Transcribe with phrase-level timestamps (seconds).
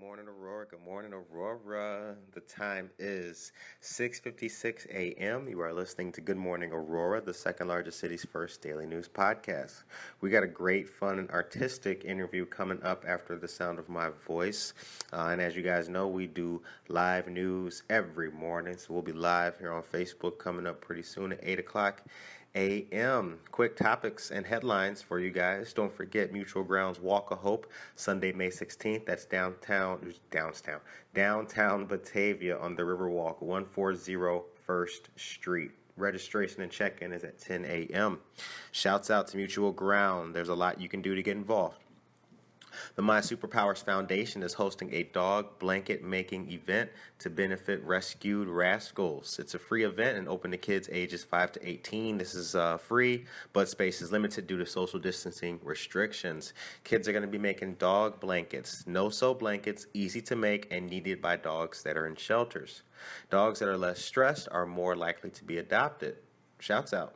[0.00, 0.64] morning, Aurora.
[0.64, 2.16] Good morning, Aurora.
[2.32, 3.52] The time is
[3.82, 5.46] 6:56 a.m.
[5.46, 9.82] You are listening to Good Morning Aurora, the second largest city's first daily news podcast.
[10.22, 14.08] We got a great, fun, and artistic interview coming up after the sound of my
[14.26, 14.72] voice.
[15.12, 19.12] Uh, and as you guys know, we do live news every morning, so we'll be
[19.12, 22.02] live here on Facebook coming up pretty soon at 8 o'clock
[22.54, 23.38] a.m.
[23.50, 25.72] Quick topics and headlines for you guys.
[25.72, 29.06] Don't forget Mutual Grounds Walk of Hope, Sunday, May 16th.
[29.06, 30.80] That's downtown, downtown,
[31.14, 35.72] downtown Batavia on the Riverwalk, 140 First Street.
[35.96, 38.20] Registration and check-in is at 10 a.m.
[38.72, 40.34] Shouts out to Mutual Ground.
[40.34, 41.76] There's a lot you can do to get involved.
[42.96, 46.90] The My Superpowers Foundation is hosting a dog blanket making event
[47.20, 49.38] to benefit rescued rascals.
[49.38, 52.18] It's a free event and open to kids ages 5 to 18.
[52.18, 56.52] This is uh, free, but space is limited due to social distancing restrictions.
[56.84, 60.88] Kids are going to be making dog blankets, no sew blankets, easy to make and
[60.88, 62.82] needed by dogs that are in shelters.
[63.30, 66.16] Dogs that are less stressed are more likely to be adopted.
[66.58, 67.14] Shouts out.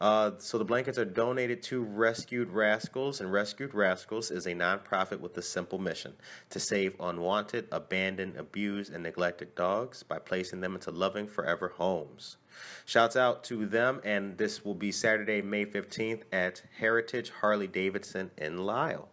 [0.00, 5.20] Uh, so the blankets are donated to Rescued Rascals, and Rescued Rascals is a nonprofit
[5.20, 6.14] with a simple mission
[6.50, 12.36] to save unwanted, abandoned, abused, and neglected dogs by placing them into loving forever homes.
[12.84, 18.30] Shouts out to them, and this will be Saturday, May 15th at Heritage Harley Davidson
[18.36, 19.08] in Lisle.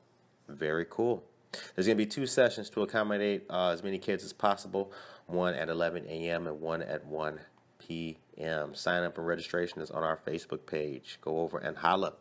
[0.48, 1.24] Very cool.
[1.76, 4.92] There's going to be two sessions to accommodate uh, as many kids as possible
[5.28, 6.48] one at 11 a.m.
[6.48, 7.40] and one at 1
[7.88, 8.76] p.m.
[8.76, 11.18] Sign up and registration is on our Facebook page.
[11.22, 12.14] Go over and holla.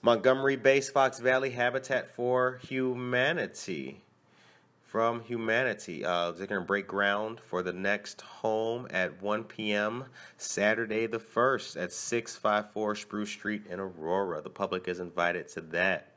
[0.00, 4.00] Montgomery based Fox Valley Habitat for Humanity.
[4.82, 6.04] From Humanity.
[6.04, 10.04] Uh, they're going to break ground for the next home at 1 p.m.
[10.36, 14.42] Saturday the 1st at 654 Spruce Street in Aurora.
[14.42, 16.08] The public is invited to that.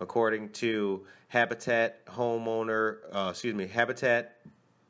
[0.00, 4.36] According to Habitat homeowner, uh, excuse me, Habitat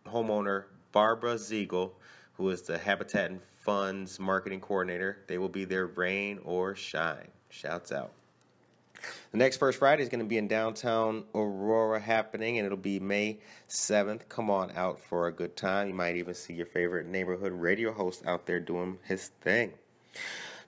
[0.06, 1.94] homeowner Barbara Ziegel,
[2.38, 5.18] who is the Habitat and Funds marketing coordinator.
[5.26, 7.28] They will be there rain or shine.
[7.50, 8.12] Shouts out.
[9.32, 12.98] The next First Friday is going to be in downtown Aurora happening, and it'll be
[12.98, 13.38] May
[13.68, 14.28] 7th.
[14.28, 15.88] Come on out for a good time.
[15.88, 19.72] You might even see your favorite neighborhood radio host out there doing his thing.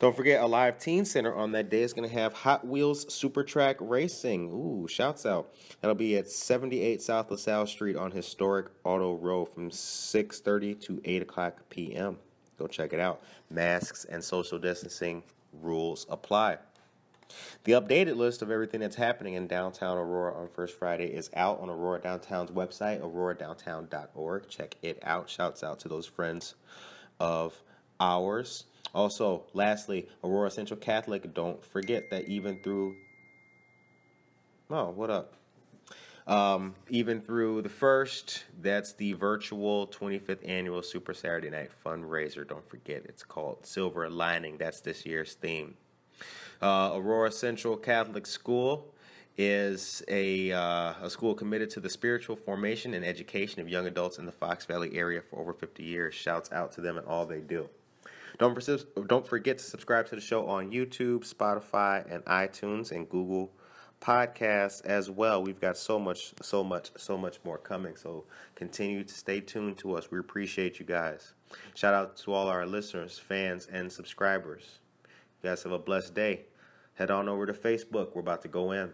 [0.00, 3.44] Don't forget, Alive Teen Center on that day is going to have Hot Wheels Super
[3.44, 4.50] Track Racing.
[4.50, 5.52] Ooh, shouts out.
[5.80, 11.20] That'll be at 78 South LaSalle Street on Historic Auto Row from 6.30 to 8
[11.20, 12.16] o'clock p.m.
[12.58, 13.22] Go check it out.
[13.50, 15.22] Masks and social distancing
[15.60, 16.56] rules apply.
[17.64, 21.60] The updated list of everything that's happening in downtown Aurora on First Friday is out
[21.60, 24.48] on Aurora Downtown's website, auroradowntown.org.
[24.48, 25.28] Check it out.
[25.28, 26.54] Shouts out to those friends
[27.20, 27.54] of
[28.00, 28.64] ours.
[28.94, 32.96] Also, lastly, Aurora Central Catholic, don't forget that even through.
[34.68, 35.34] Oh, what up?
[36.26, 42.46] Um, even through the first, that's the virtual 25th annual Super Saturday Night fundraiser.
[42.46, 44.56] Don't forget, it's called Silver Lining.
[44.56, 45.74] That's this year's theme.
[46.62, 48.94] Uh, Aurora Central Catholic School
[49.38, 54.18] is a, uh, a school committed to the spiritual formation and education of young adults
[54.18, 56.14] in the Fox Valley area for over 50 years.
[56.14, 57.68] Shouts out to them and all they do.
[58.40, 58.58] Don't,
[59.06, 63.52] don't forget to subscribe to the show on YouTube, Spotify, and iTunes and Google
[64.00, 65.42] Podcasts as well.
[65.42, 67.96] We've got so much, so much, so much more coming.
[67.96, 68.24] So
[68.54, 70.10] continue to stay tuned to us.
[70.10, 71.34] We appreciate you guys.
[71.74, 74.78] Shout out to all our listeners, fans, and subscribers.
[75.42, 76.46] You guys have a blessed day.
[76.94, 78.14] Head on over to Facebook.
[78.14, 78.90] We're about to go in.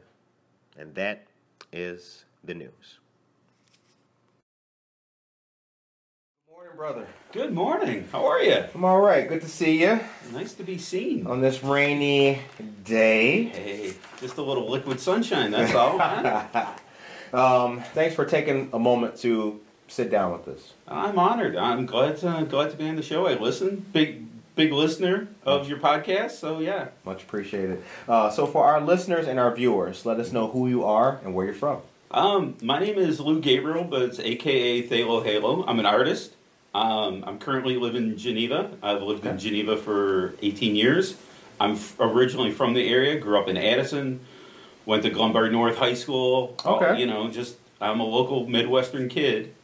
[0.77, 1.29] And that
[1.73, 2.99] is the news.
[6.77, 7.07] Brother.
[7.33, 8.07] Good morning.
[8.13, 8.65] How are you?
[8.75, 9.27] I'm all right.
[9.27, 9.99] Good to see you
[10.33, 11.27] Nice to be seen.
[11.27, 12.41] on this rainy
[12.85, 13.45] day.
[13.45, 15.99] Hey, just a little liquid sunshine, that's all.
[17.33, 20.75] Um, thanks for taking a moment to sit down with us.
[20.87, 21.57] I'm honored.
[21.57, 23.27] I'm glad to glad to be on the show.
[23.27, 23.85] I listen.
[23.93, 24.25] Big
[24.55, 26.89] big listener of your podcast, so yeah.
[27.05, 27.83] Much appreciated.
[28.09, 31.35] Uh, so, for our listeners and our viewers, let us know who you are and
[31.35, 31.83] where you're from.
[32.13, 35.65] Um, my name is Lou Gabriel, but it's AKA Thalo Halo.
[35.67, 36.36] I'm an artist.
[36.77, 38.71] Um, I'm currently living in Geneva.
[38.83, 41.17] I've lived in Geneva for 18 years.
[41.59, 43.19] I'm f- originally from the area.
[43.19, 44.21] Grew up in Addison.
[44.85, 46.55] Went to Glenbard North High School.
[46.67, 47.01] Okay.
[47.01, 49.55] You know, just I'm a local Midwestern kid.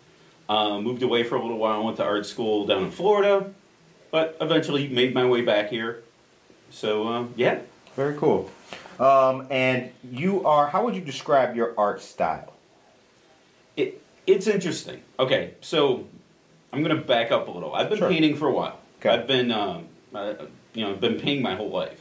[0.48, 1.84] Uh, moved away for a little while.
[1.84, 3.52] Went to art school down in Florida,
[4.10, 6.02] but eventually made my way back here.
[6.70, 7.58] So uh, yeah,
[7.94, 8.50] Very cool.
[8.98, 12.54] Um, and you are, how would you describe your art style?
[13.76, 15.02] it it's interesting.
[15.18, 16.06] Okay, so
[16.72, 17.74] I'm gonna back up a little.
[17.74, 18.08] I've been Sure.
[18.08, 18.78] painting for a while.
[19.00, 19.10] Okay.
[19.10, 20.34] I've been um, uh,
[20.74, 22.00] you know I've been painting my whole life,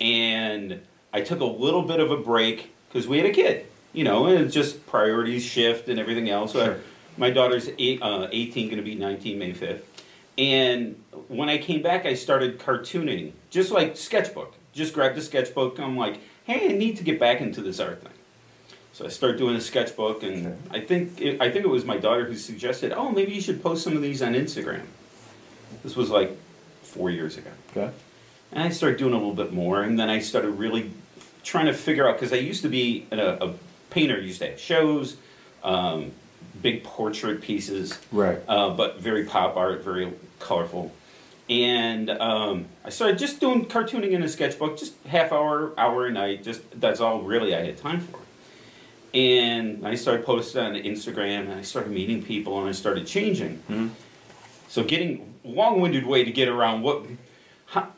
[0.00, 0.80] and
[1.12, 3.66] I took a little bit of a break because we had a kid.
[3.92, 6.52] You know, and it's just priorities shift and everything else.
[6.52, 6.76] So I- Sure.
[7.16, 9.80] my daughter's eight, uh, 18, going to be 19 May 5th.
[10.36, 14.54] And when I came back, I started cartooning, just like sketchbook.
[14.74, 15.80] Just grabbed a sketchbook.
[15.80, 18.12] I'm like, hey, I need to get back into this art thing.
[18.98, 21.98] So I started doing a sketchbook, and I think it, I think it was my
[21.98, 24.82] daughter who suggested, oh, maybe you should post some of these on Instagram.
[25.84, 26.36] This was like
[26.82, 27.50] four years ago.
[27.70, 27.92] Okay.
[28.50, 30.90] And I started doing a little bit more, and then I started really
[31.44, 33.54] trying to figure out because I used to be a, a
[33.90, 35.16] painter, used to have shows,
[35.62, 36.10] um,
[36.60, 38.40] big portrait pieces, Right.
[38.48, 40.92] uh, but very pop art, very colorful.
[41.48, 46.10] And um, I started just doing cartooning in a sketchbook, just half hour, hour a
[46.10, 46.42] night.
[46.42, 48.18] Just that's all really I had time for.
[49.14, 53.62] And I started posting on Instagram, and I started meeting people, and I started changing.
[53.70, 53.90] Mhm.
[54.68, 57.04] So getting long-winded way to get around what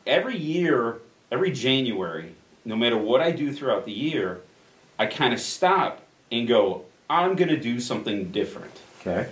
[0.07, 0.99] every year,
[1.31, 2.31] every January,
[2.63, 4.41] no matter what I do throughout the year,
[4.97, 8.71] I kind of stop and go, I'm going to do something different
[9.01, 9.29] Okay.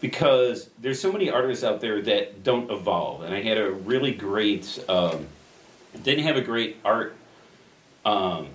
[0.00, 3.22] because there's so many artists out there that don't evolve.
[3.22, 5.26] And I had a really great, um,
[6.02, 7.14] didn't have a great art,
[8.04, 8.48] um,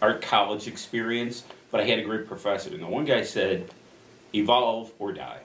[0.00, 2.70] art college experience, but I had a great professor.
[2.70, 3.70] And the one guy said,
[4.34, 5.40] evolve or die.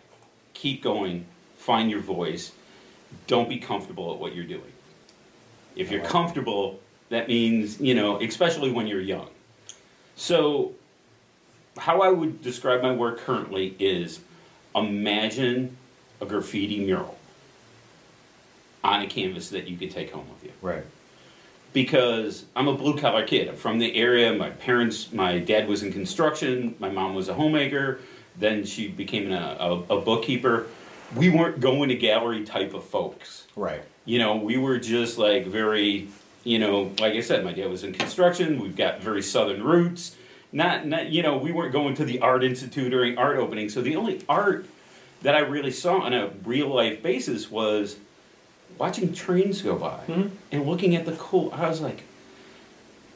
[0.53, 1.25] Keep going,
[1.55, 2.51] find your voice,
[3.27, 4.71] don't be comfortable at what you're doing.
[5.75, 6.79] If you're comfortable,
[7.09, 9.29] that means, you know, especially when you're young.
[10.15, 10.73] So,
[11.77, 14.19] how I would describe my work currently is
[14.75, 15.77] imagine
[16.19, 17.17] a graffiti mural
[18.83, 20.51] on a canvas that you could take home with you.
[20.61, 20.83] Right.
[21.71, 23.47] Because I'm a blue collar kid.
[23.47, 24.33] I'm from the area.
[24.33, 27.99] My parents, my dad was in construction, my mom was a homemaker,
[28.37, 30.67] then she became a, a, a bookkeeper.
[31.15, 33.47] We weren't going to gallery type of folks.
[33.55, 33.81] Right.
[34.05, 36.07] You know, we were just like very,
[36.43, 38.59] you know, like I said, my dad was in construction.
[38.59, 40.15] We've got very southern roots.
[40.51, 43.69] Not, not, you know, we weren't going to the art institute during art opening.
[43.69, 44.65] So the only art
[45.21, 47.97] that I really saw on a real life basis was
[48.79, 50.31] watching trains go by Mhm.
[50.51, 51.51] and looking at the cool.
[51.55, 52.03] I was like,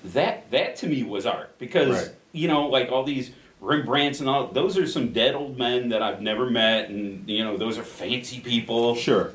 [0.04, 2.10] that that to me was art because Right.
[2.33, 3.31] you know, like all these
[3.62, 7.44] Rembrandts and all those are some dead old men that I've never met, and you
[7.45, 9.31] know, those are fancy people Sure.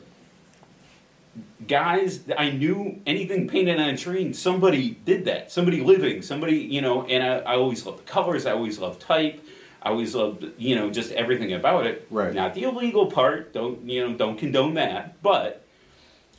[1.67, 5.51] guys I knew anything painted on a train, somebody did that.
[5.51, 9.01] Somebody living, somebody, you know, and I, I always loved the colors, I always loved
[9.01, 9.43] type,
[9.83, 12.07] I always loved, you know, just everything about it.
[12.11, 12.35] Right.
[12.35, 15.23] Not the illegal part, don't you know, don't condone that.
[15.23, 15.65] But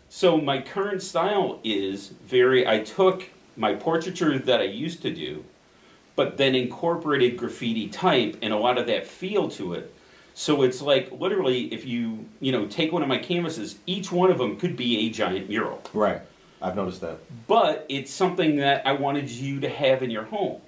[0.10, 5.46] so my current style is very I took my portraiture that I used to do,
[6.16, 9.94] but then incorporated graffiti type and a lot of that feel to it.
[10.34, 14.32] So it's like literally, if you you know take one of my canvases, each one
[14.32, 15.82] of them could be a giant mural.
[15.94, 16.22] Right.
[16.62, 17.20] I've noticed that.
[17.48, 20.60] But it's something that I wanted you to have in your home.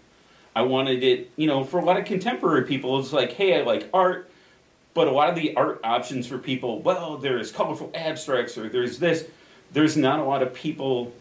[0.56, 3.64] I wanted it, you know, for a lot of contemporary people, it's like, hey, I
[3.64, 4.31] like art,
[4.94, 9.00] but a lot of the art options for people, well, there's colorful abstracts or there's
[9.00, 9.28] this.
[9.72, 11.14] There's not a lot of people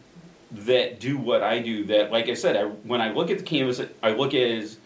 [0.51, 1.85] that do what I do.
[1.85, 4.63] That, like I said, I, when I look at the canvas, I look at it
[4.63, 4.77] as,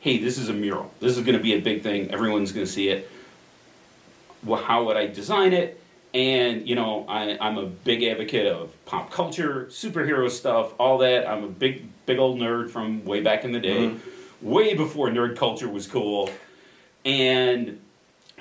[0.00, 0.92] hey, this is a mural.
[0.98, 2.10] This is going to be a big thing.
[2.10, 3.08] Everyone's going to see it.
[4.42, 5.78] Well, how would I design it?
[6.14, 11.26] And you know, I, I'm a big advocate of pop culture, superhero stuff, all that.
[11.26, 14.00] I'm a big, big old nerd from way back in the day, Mhm.
[14.42, 16.28] way before nerd culture was cool.
[17.04, 17.80] And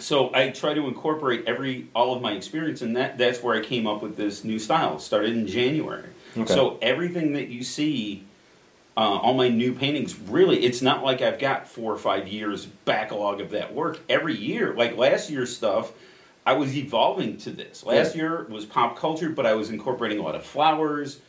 [0.02, 3.64] so I try to incorporate every all of my experience, and that that's where I
[3.64, 4.96] came up with this new style.
[4.96, 6.10] It started in January.
[6.38, 6.54] Okay.
[6.54, 8.24] So everything that you see,
[8.98, 12.66] uh, all my new paintings, really, it's not like I've got four or five years
[12.66, 14.00] backlog of that work.
[14.10, 15.92] Every year, like last year's stuff,
[16.46, 17.86] I was evolving to this.
[17.86, 21.20] Last year was pop culture, but I was incorporating a lot of flowers.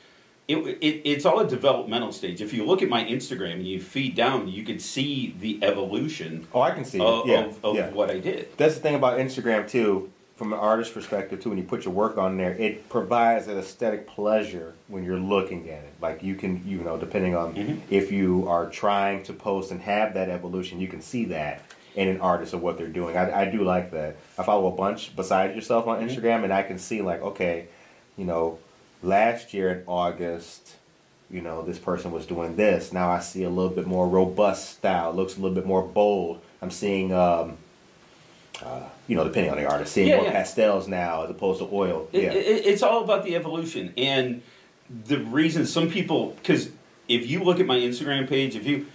[0.49, 2.43] It, it, it's all a developmental stage.
[2.43, 6.47] If you look at my Instagram and you feed down, you can see the evolution
[6.53, 7.01] Oh, I can see.
[7.01, 7.45] of, yeah.
[7.45, 7.91] of, of yeah.
[7.91, 8.49] what I did.
[8.57, 11.51] That's the thing about Instagram too, from an artist perspective too.
[11.51, 15.71] When you put your work on there, it provides an aesthetic pleasure when you're looking
[15.71, 15.95] at it.
[16.03, 17.79] Like you can, you know, depending on Mhm.
[17.89, 21.63] if you are trying to post and have that evolution, you can see that
[21.95, 23.17] in an artist of what they're doing.
[23.17, 24.17] I, I do like that.
[24.37, 26.09] I follow a bunch besides yourself on Mhm.
[26.11, 27.67] Instagram, and I can see like, okay,
[28.17, 28.59] you know,
[29.03, 30.77] last year in August.
[31.31, 32.93] You know, this person was doing this.
[32.93, 35.11] Now I see a little bit more robust style.
[35.11, 36.43] It looks a little bit more bold.
[36.61, 37.57] I'm seeing um,
[38.63, 40.33] uh, you know, depending on the artist, seeing Yeah, more yeah.
[40.33, 42.09] pastels now as opposed to oil.
[42.13, 43.93] It, yeah, it, it's all about the evolution.
[43.97, 44.43] And
[45.07, 46.71] the reason some people because
[47.09, 48.87] if you look at my Instagram page, if you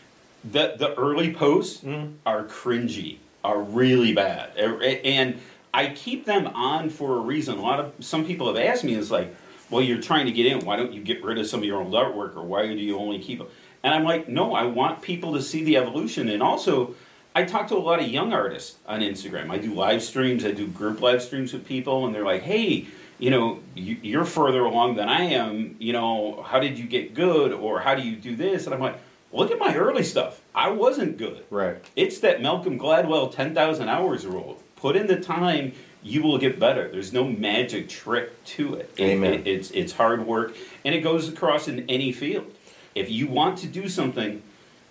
[0.49, 2.13] the the early posts Mhm.
[2.25, 5.39] are cringy, are really bad, and
[5.73, 7.57] I keep them on for a reason.
[7.57, 9.35] A lot of some people have asked me, "It's like,
[9.69, 10.65] well, you're trying to get in.
[10.65, 12.97] Why don't you get rid of some of your old artwork, or why do you
[12.97, 13.47] only keep them?"
[13.83, 16.95] And I'm like, no, I want people to see the evolution, and also.
[17.35, 19.51] I talk to a lot of young artists on Instagram.
[19.51, 20.43] I do live streams.
[20.43, 22.87] I do group live streams with people, and they're like, "Hey,
[23.19, 25.75] you know, you, you're further along than I am.
[25.77, 28.81] You know, how did you get good, or how do you do this?" And I'm
[28.81, 28.97] like,
[29.31, 30.41] "Look at my early stuff.
[30.55, 31.43] I wasn't good.
[31.51, 31.77] Right.
[31.95, 34.57] It's that Malcolm Gladwell 10,000 hours rule.
[34.75, 35.73] Put in the time,
[36.07, 36.89] you will get better.
[36.89, 38.91] There's no magic trick to it.
[38.97, 39.33] It- Amen.
[39.33, 42.51] it- it's it's hard work, and it goes across in any field.
[42.95, 44.41] If you want to do something,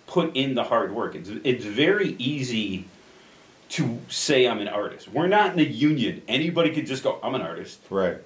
[0.05, 1.15] put in the hard work.
[1.15, 2.85] It's it's very easy
[3.69, 5.09] to say I'm an artist.
[5.09, 6.21] We're not in a union.
[6.27, 7.79] Anybody could just go, I'm an artist.
[7.89, 8.17] Right.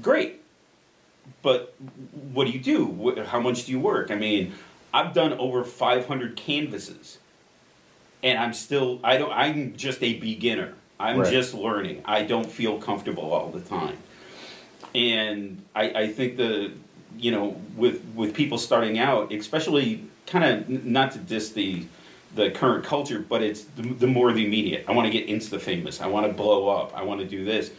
[0.00, 0.40] Great.
[1.42, 1.74] But
[2.32, 3.24] what do you do?
[3.26, 4.12] How much do you work?
[4.12, 4.52] I mean,
[4.94, 7.18] I've done over 500 canvases.
[8.22, 10.74] And I'm still I don't I'm just a beginner.
[11.02, 11.32] I'm Right.
[11.32, 12.02] just learning.
[12.04, 13.98] I don't feel comfortable all the time.
[14.94, 16.72] And I, I think the
[17.18, 21.84] you know with with people starting out, especially kind of not to diss the
[22.34, 24.86] the current culture, but it's the, the more the immediate.
[24.88, 26.00] I want to get insta famous.
[26.00, 26.96] I want to blow up.
[26.96, 27.70] I want to do this.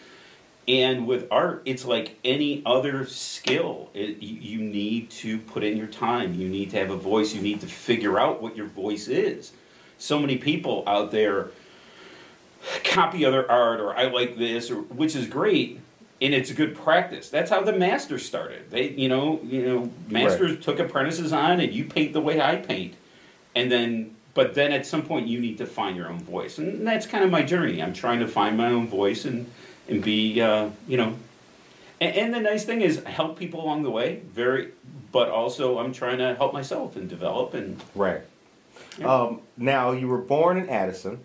[0.68, 3.89] And with art, it's like any other skill.
[3.94, 6.36] It, you, you need to put in your time.
[6.36, 7.34] You need to have a voice.
[7.34, 9.53] You need to figure out what your voice is.
[9.98, 11.50] So many people out there
[12.84, 15.79] copy other art, or I like this, or which is great,
[16.22, 17.29] and it's a good practice.
[17.29, 18.70] That's how the masters started.
[18.72, 22.58] They, you know, you know, masters took apprentices on, and you paint the way I
[22.58, 22.96] paint,
[23.55, 26.86] and then, but then at some point you need to find your own voice, and
[26.86, 27.82] that's kind of my journey.
[27.82, 29.50] I'm trying to find my own voice and
[29.88, 31.15] and be, uh, you know,
[32.00, 34.22] and, and the nice thing is I help people along the way.
[34.34, 34.72] Very,
[35.12, 37.53] but also I'm trying to help myself and develop.
[37.53, 38.22] And Right.
[38.98, 39.13] Yeah.
[39.13, 41.20] Um, now you were born in Addison.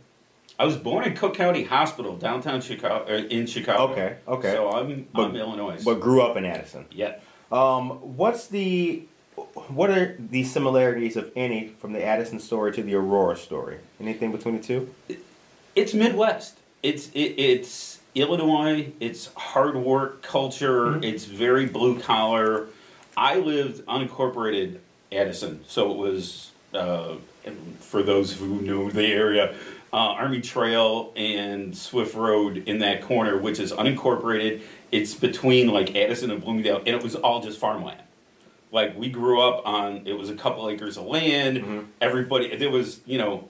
[0.58, 3.92] I was born in Cook County Hospital, downtown Chicago, uh, in Chicago.
[3.92, 4.52] Okay, okay.
[4.52, 5.82] So I'm But- I'm Illinois.
[5.84, 6.86] but grew up in Addison.
[6.90, 7.16] yeah.
[7.52, 9.04] Um, what's the
[9.68, 13.76] what are the similarities, if any, from the Addison story to the Aurora story?
[14.00, 14.92] Anything between the two?
[15.76, 16.58] It's Midwest.
[16.82, 18.92] It's it, it's Illinois.
[18.98, 20.86] It's hard work culture.
[20.86, 21.04] Mm-hmm.
[21.04, 22.66] It's very blue collar.
[23.16, 24.78] I lived unincorporated
[25.12, 27.14] Addison, so it was uh,
[27.80, 29.54] for those who know the area,
[29.92, 34.62] uh, Army Trail and Swift Road in that corner, which is unincorporated.
[34.92, 38.00] It's between like Addison and Bloomingdale, and it was all just farmland.
[38.70, 41.58] Like we grew up on, it was a couple acres of land.
[41.58, 41.86] Mhm.
[42.00, 43.48] Everybody, there was, you know,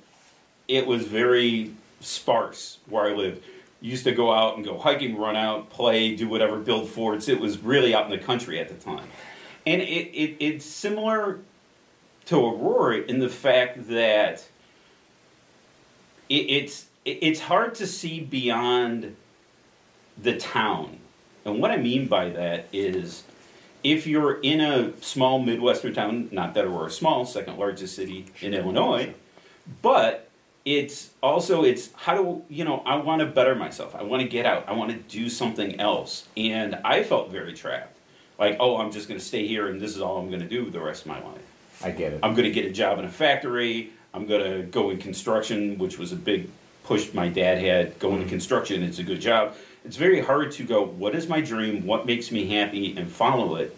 [0.69, 3.43] it was very sparse where I lived.
[3.81, 7.29] Used to go out and go hiking, run out, play, do whatever, build forts.
[7.29, 9.07] It was really out in the country at the time.
[9.67, 11.41] And it, it, it's similar
[12.27, 14.47] to Aurora in the fact that
[16.29, 19.17] it, it's, it, it's hard to see beyond
[20.21, 20.99] the town.
[21.45, 23.25] And what I mean by that is
[23.85, 28.27] if you're in a small Midwestern town, not that Aurora a small, second largest city
[28.41, 29.15] in Illinois,
[29.83, 30.29] but
[30.65, 33.95] it's also it's how do you know I want to better myself.
[33.95, 34.69] I want to get out.
[34.69, 36.29] I want to do something else.
[36.37, 37.97] And I felt very trapped.
[38.39, 40.49] Like, oh, I'm just going to stay here and this is all I'm going to
[40.49, 41.43] do the rest of my life.
[41.83, 42.21] I get it.
[42.23, 43.93] I'm going to get a job in a factory.
[44.19, 46.51] I'm going to go in construction, which was a big
[46.83, 47.99] push my dad had.
[48.01, 48.31] Go into mm-hmm.
[48.31, 49.55] construction, it's a good job.
[49.85, 51.87] It's very hard to go, what is my dream?
[51.87, 52.97] What makes me happy?
[52.97, 53.77] And follow it.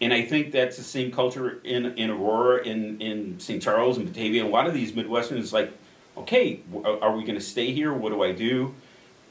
[0.00, 3.60] And I think that's the same culture in, in Aurora, in, in St.
[3.60, 4.44] Charles, and Batavia.
[4.44, 5.72] A lot of these Midwestern is like,
[6.16, 6.60] okay,
[7.02, 7.92] are we going to stay here?
[7.92, 8.74] What do I do?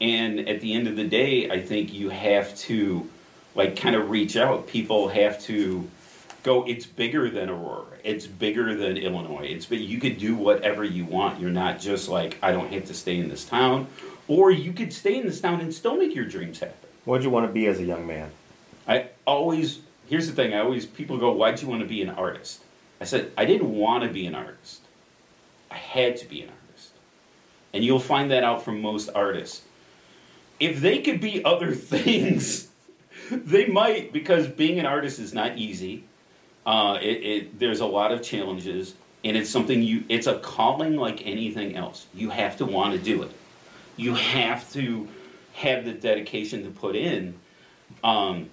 [0.00, 3.08] And at the end of the day, I think you have to,
[3.54, 4.66] like, kind of reach out.
[4.66, 5.88] People have to
[6.44, 6.62] go.
[6.64, 7.98] It's bigger than Aurora.
[8.04, 9.46] It's bigger than Illinois.
[9.50, 11.40] It's but you could do whatever you want.
[11.40, 13.88] You're not just like I don't have to stay in this town,
[14.28, 16.76] or you could stay in this town and still make your dreams happen.
[17.04, 18.30] What did you want to be as a young man?
[18.86, 20.54] I always here's the thing.
[20.54, 22.62] I always people go, why'd you want to be an artist?
[23.00, 24.82] I said I didn't want to be an artist.
[25.70, 26.92] I had to be an artist,
[27.72, 29.62] and you'll find that out from most artists.
[30.60, 32.68] If they could be other things,
[33.30, 36.04] they might because being an artist is not easy.
[36.66, 40.04] Uh, it, it there's a lot of challenges, and it's something you.
[40.08, 42.06] It's a calling like anything else.
[42.14, 43.30] You have to want to do it.
[43.96, 45.08] You have to
[45.54, 47.34] have the dedication to put in.
[48.02, 48.50] Um,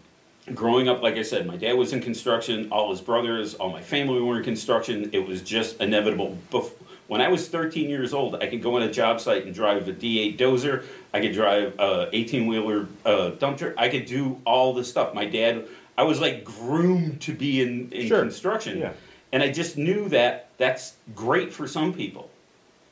[0.54, 2.72] growing up, like I said, my dad was in construction.
[2.72, 5.10] All his brothers, all my family were in construction.
[5.14, 6.38] It was just inevitable.
[6.52, 6.72] Bef-
[7.08, 9.86] when I was 13 years old, I could go on a job site and drive
[9.88, 10.86] a D8 dozer.
[11.14, 13.74] I could drive a 18 wheeler uh, dump truck.
[13.78, 15.14] I could do all the stuff.
[15.14, 15.68] My dad,
[16.02, 18.22] I was like groomed to be in, in Sure.
[18.22, 18.80] construction.
[18.80, 18.94] Yeah.
[19.32, 22.32] And I just knew that that's great for some people.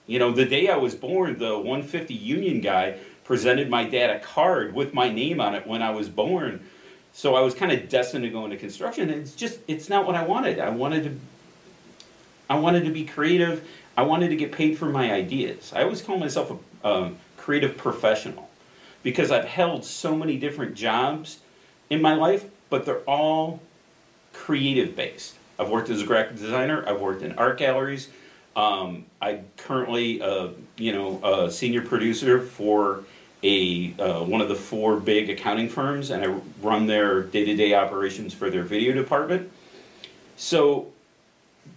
[0.05, 4.19] You know, the day I was born, the 150 Union guy presented my dad a
[4.19, 6.63] card with my name on it when I was born.
[7.11, 9.09] So I was kind of destined to go into construction.
[9.09, 10.59] And it's just, it's not what I wanted.
[10.59, 11.19] I wanted to,
[12.47, 13.67] I wanted to be creative.
[13.97, 15.73] I wanted to get paid for my ideas.
[15.75, 18.51] I always call myself a um, creative professional
[19.01, 21.39] because I've held so many different jobs
[21.89, 23.61] in my life, but they're all
[24.33, 25.35] creative based.
[25.57, 26.83] I've worked as a graphic designer.
[26.87, 28.09] I've worked in art galleries.
[28.55, 33.03] Um, I'm currently, uh, you know, a senior producer for
[33.43, 36.27] a uh, one of the four big accounting firms, and I
[36.61, 39.49] run their day-to-day operations for their video department.
[40.35, 40.87] So,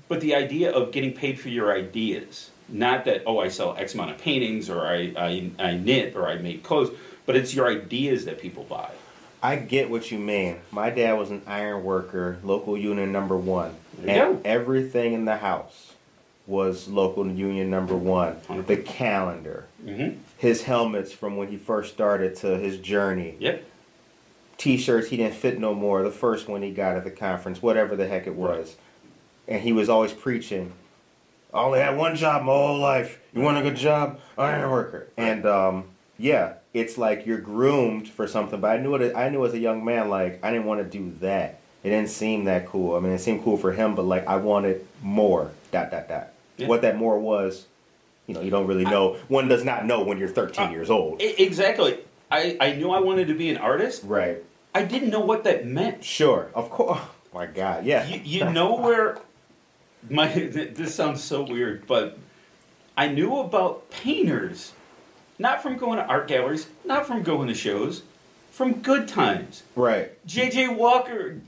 [0.09, 3.95] but the idea of getting paid for your ideas, not that oh I sell X
[3.95, 6.91] amount of paintings or I I, I knit or I make clothes,
[7.27, 8.91] but it's your ideas that people buy.
[9.43, 10.59] I get what you mean.
[10.71, 13.75] My dad was an iron worker, local union number one.
[13.99, 14.41] And go.
[14.45, 15.93] everything in the house
[16.47, 18.37] was local union number one.
[18.67, 20.17] The calendar, Mm-hmm.
[20.39, 23.65] his helmets from when he first started to his journey, Yep.
[24.59, 27.97] t-shirts he didn't fit no more, the first one he got at the conference, whatever
[27.97, 28.77] the heck it was.
[29.49, 30.73] And he was always preaching,
[31.53, 33.19] I only had one job my whole life.
[33.35, 34.21] You want a good job?
[34.39, 35.09] Iron worker.
[35.17, 35.85] And um,
[36.17, 38.61] yeah, it's like you're groomed for something.
[38.61, 39.15] But I knew it.
[39.15, 41.61] I knew as a young man, like I didn't want to do that.
[41.83, 42.95] It didn't seem that cool.
[42.97, 45.51] I mean, it seemed cool for him, but like I wanted more.
[45.73, 46.29] Dot dot dot.
[46.57, 46.69] Yeah.
[46.69, 47.67] What that more was,
[48.27, 49.15] you know, you don't really know.
[49.29, 51.21] One does not know when you're 13 Uh, years old.
[51.21, 51.99] Exactly.
[52.31, 54.03] I, I knew I wanted to be an artist.
[54.05, 54.39] right.
[54.75, 56.03] I didn't know what that meant.
[56.03, 56.51] Sure.
[56.55, 56.99] Of course.
[57.03, 57.85] Oh, my God.
[57.85, 58.07] Yeah.
[58.07, 59.19] You, you know where
[60.09, 62.19] my this sounds so weird, but
[62.97, 64.73] I knew about painters,
[65.43, 68.03] not from going to art galleries, not from going to shows,
[68.53, 69.65] from Good Times.
[69.77, 70.13] right.
[70.27, 70.69] J.J.
[70.69, 71.41] Walker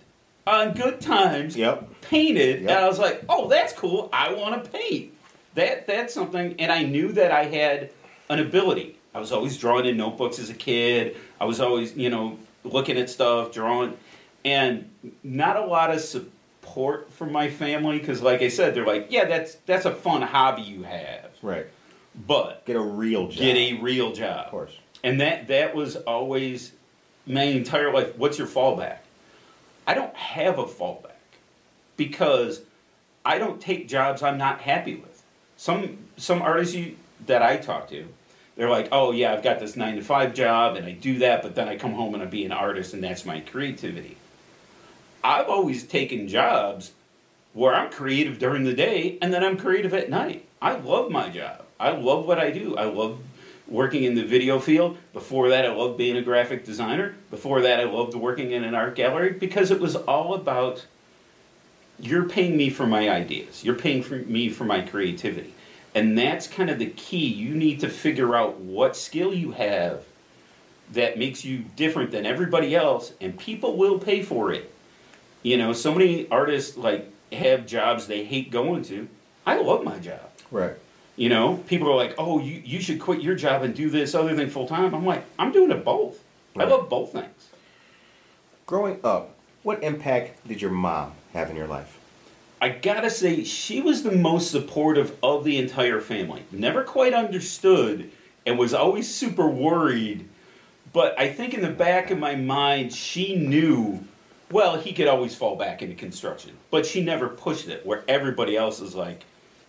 [0.46, 2.00] on Good Times Yep.
[2.02, 2.70] painted, Yep.
[2.70, 4.10] and I was like, "Oh, that's cool.
[4.12, 5.12] I want to paint."
[5.54, 7.90] That that's something, and I knew that I had
[8.28, 8.96] an ability.
[9.14, 11.16] I was always drawing in notebooks as a kid.
[11.40, 13.96] I was always, you know, looking at stuff, drawing,
[14.44, 14.90] and
[15.22, 19.26] not a lot of support from my family because, like I said, they're like, "Yeah,
[19.26, 21.66] that's that's a fun hobby you have, Right.
[22.14, 23.38] But Get a real job.
[23.38, 24.76] get a real job." Of course.
[25.02, 26.72] And that that was always
[27.26, 28.16] my entire life.
[28.16, 28.98] What's your fallback?
[29.86, 31.10] I don't have a fallback
[31.96, 32.62] because
[33.24, 35.22] I don't take jobs I'm not happy with.
[35.56, 36.96] Some some artists you,
[37.26, 38.06] that I talk to,
[38.56, 41.42] they're like, "Oh yeah, I've got this nine to five job and I do that,
[41.42, 44.16] but then I come home and I be an artist and that's my creativity."
[45.22, 46.92] I've always taken jobs
[47.54, 50.44] where I'm creative during the day and then I'm creative at night.
[50.60, 51.63] I love my job.
[51.84, 52.76] I love what I do.
[52.76, 53.18] I love
[53.68, 54.96] working in the video field.
[55.12, 57.14] Before that, I loved being a graphic designer.
[57.30, 60.86] Before that, I loved working in an art gallery because it was all about
[61.98, 63.62] you're paying me for my ideas.
[63.62, 65.52] You're paying for me for my creativity.
[65.94, 67.26] And that's kind of the key.
[67.26, 70.04] You need to figure out what skill you have
[70.92, 74.72] that makes you different than everybody else, and people will pay for it.
[75.42, 79.06] You know, so many artists like have jobs they hate going to.
[79.46, 80.30] I love my job.
[80.50, 80.76] Right.
[81.16, 84.14] You know, people are like, "Oh, you, you should quit your job and do this
[84.14, 86.22] other than full time." I'm like, I'm doing it both.
[86.54, 86.66] Right.
[86.66, 87.50] I love both things.
[88.66, 91.98] Growing up, what impact did your mom have in your life?
[92.60, 96.44] I gotta say, she was the most supportive of the entire family.
[96.50, 98.10] Never quite understood
[98.46, 100.28] and was always super worried.
[100.92, 104.04] But I think in the back of my mind, she knew,
[104.50, 106.52] well, he could always fall back into construction.
[106.70, 109.24] But she never pushed it, where everybody else is like,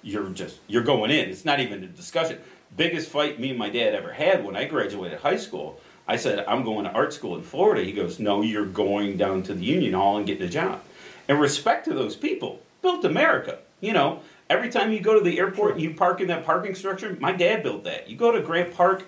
[0.05, 1.29] you're just, you're going in.
[1.29, 2.37] It's not even a discussion.
[2.77, 5.81] Biggest fight me and my dad ever had when I graduated high school.
[6.07, 7.83] I said, I'm going to art school in Florida.
[7.83, 10.81] He goes, No, you're going down to the Union Hall and getting a job.
[11.27, 13.57] And respect to those people, built America.
[13.81, 16.75] You know, every time you go to the airport and you park in that parking
[16.75, 18.07] structure, my dad built that.
[18.07, 19.05] You go to Grant Park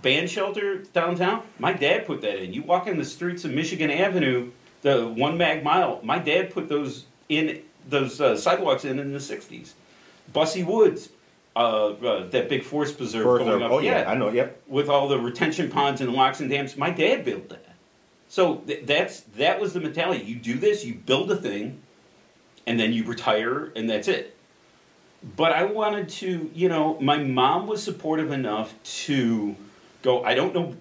[0.00, 2.54] band shelter downtown, my dad put that in.
[2.54, 6.68] You walk in the streets of Michigan Avenue, the one mag mile, my dad put
[6.68, 9.72] those in those uh, sidewalks in in the 60s.
[10.32, 11.10] Busse Woods,
[11.56, 13.70] uh, uh, that big forest preserve going up.
[13.70, 14.30] oh yeah, I know.
[14.30, 14.62] Yep.
[14.68, 16.76] with all the retention ponds and locks and dams.
[16.76, 17.74] My dad built that.
[18.28, 20.24] So th- that's that was the mentality.
[20.24, 21.80] You do this, you build a thing,
[22.66, 24.36] and then you retire, and that's it.
[25.36, 28.74] But I wanted to, you know, my mom was supportive enough
[29.06, 29.56] to
[30.02, 30.22] go.
[30.22, 30.76] I don't know.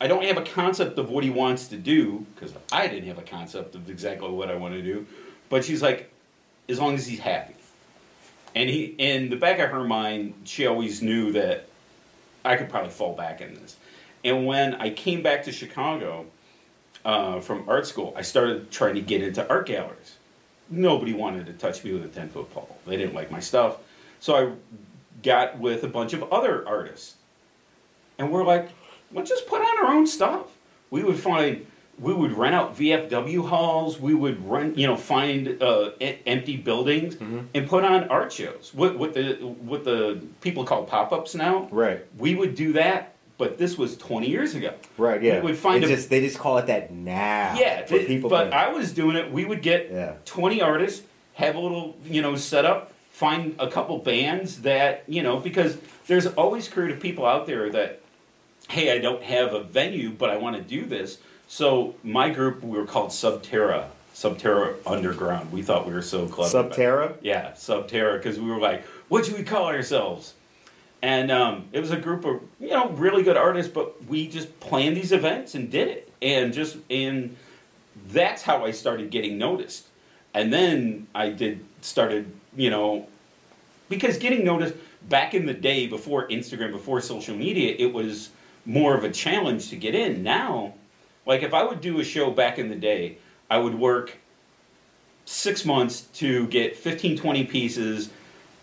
[0.00, 3.18] I don't have a concept of what he wants to do because I didn't have
[3.18, 5.06] a concept of exactly what I want to do.
[5.48, 6.10] But she's like,
[6.68, 7.54] as long as he's happy.
[8.54, 11.66] And he, in the back of her mind, she always knew that
[12.44, 13.76] I could probably fall back in this.
[14.22, 16.26] And when I came back to Chicago,
[17.04, 20.16] uh, from art school, I started trying to get into art galleries.
[20.70, 22.78] Nobody wanted to touch me with a 10 foot pole.
[22.86, 23.78] They didn't like my stuff.
[24.20, 24.52] So I
[25.22, 27.16] got with a bunch of other artists.
[28.18, 28.70] And we're like,
[29.12, 30.46] let's just put on our own stuff.
[30.90, 31.66] We would find,
[31.98, 33.98] we would rent out VFW halls.
[34.00, 37.16] We would rent, you know, find uh, e- empty buildings
[37.54, 38.72] and put on art shows.
[38.74, 41.68] What, what the what the people call pop ups now.
[41.70, 42.04] Right.
[42.18, 44.74] We would do that, but this was 20 years ago.
[44.98, 45.22] Right.
[45.22, 45.36] Yeah.
[45.40, 47.54] We would find a- just they just call it that now.
[47.58, 48.28] Yeah, people.
[48.30, 49.30] but I was doing it.
[49.30, 50.14] We would get Yeah.
[50.24, 55.22] 20 artists, have a little, you know, set up, find a couple bands that, you
[55.22, 55.78] know, because
[56.08, 58.00] there's always creative people out there that,
[58.68, 61.18] hey, I don't have a venue, but I want to do this.
[61.54, 65.52] So my group, we were called Subterra, Subterra Underground.
[65.52, 66.64] We thought we were so clever.
[66.64, 67.14] Subterra.
[67.22, 70.34] Yeah, Subterra, because we were like, what should we call ourselves?
[71.00, 74.58] And um, it was a group of you know really good artists, but we just
[74.58, 77.36] planned these events and did it, and just and
[78.08, 79.86] that's how I started getting noticed.
[80.34, 83.06] And then I did started you know
[83.88, 84.74] because getting noticed
[85.08, 88.30] back in the day before Instagram, before social media, it was
[88.66, 90.24] more of a challenge to get in.
[90.24, 90.74] Now,
[91.26, 93.18] like if I would do a show back in the day,
[93.50, 94.18] I would work
[95.24, 98.10] six months to get 15, 20 pieces.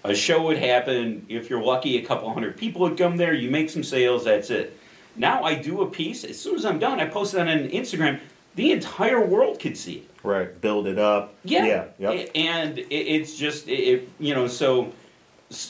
[0.03, 1.25] A show would happen.
[1.29, 3.33] If you're lucky, a couple hundred people would come there.
[3.33, 4.25] You make some sales.
[4.25, 4.77] That's it.
[5.15, 6.23] Now I do a piece.
[6.23, 8.19] As soon as I'm done, I post it on Instagram.
[8.55, 10.09] The entire world could see it.
[10.23, 10.59] Right.
[10.59, 11.35] Build it up.
[11.43, 11.65] Yeah.
[11.65, 12.11] Yeah.
[12.11, 12.31] Yep.
[12.35, 14.93] And it's just, it, it, you know, so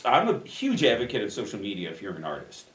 [0.06, 2.67] I'm a huge advocate of social media if you're an artist.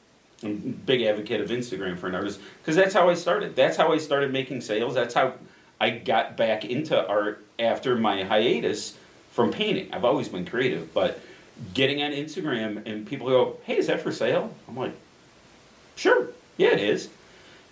[0.43, 3.55] I'm a big advocate of Instagram for an artist because that's how I started.
[3.55, 4.93] That's how I started making sales.
[4.93, 5.33] That's how
[5.79, 8.95] I got back into art after my hiatus
[9.31, 9.89] from painting.
[9.93, 11.19] I've always been creative, but
[11.73, 14.53] getting on Instagram and people go, hey, is that for sale?
[14.67, 14.93] I'm like,
[15.95, 17.09] sure, yeah, it is.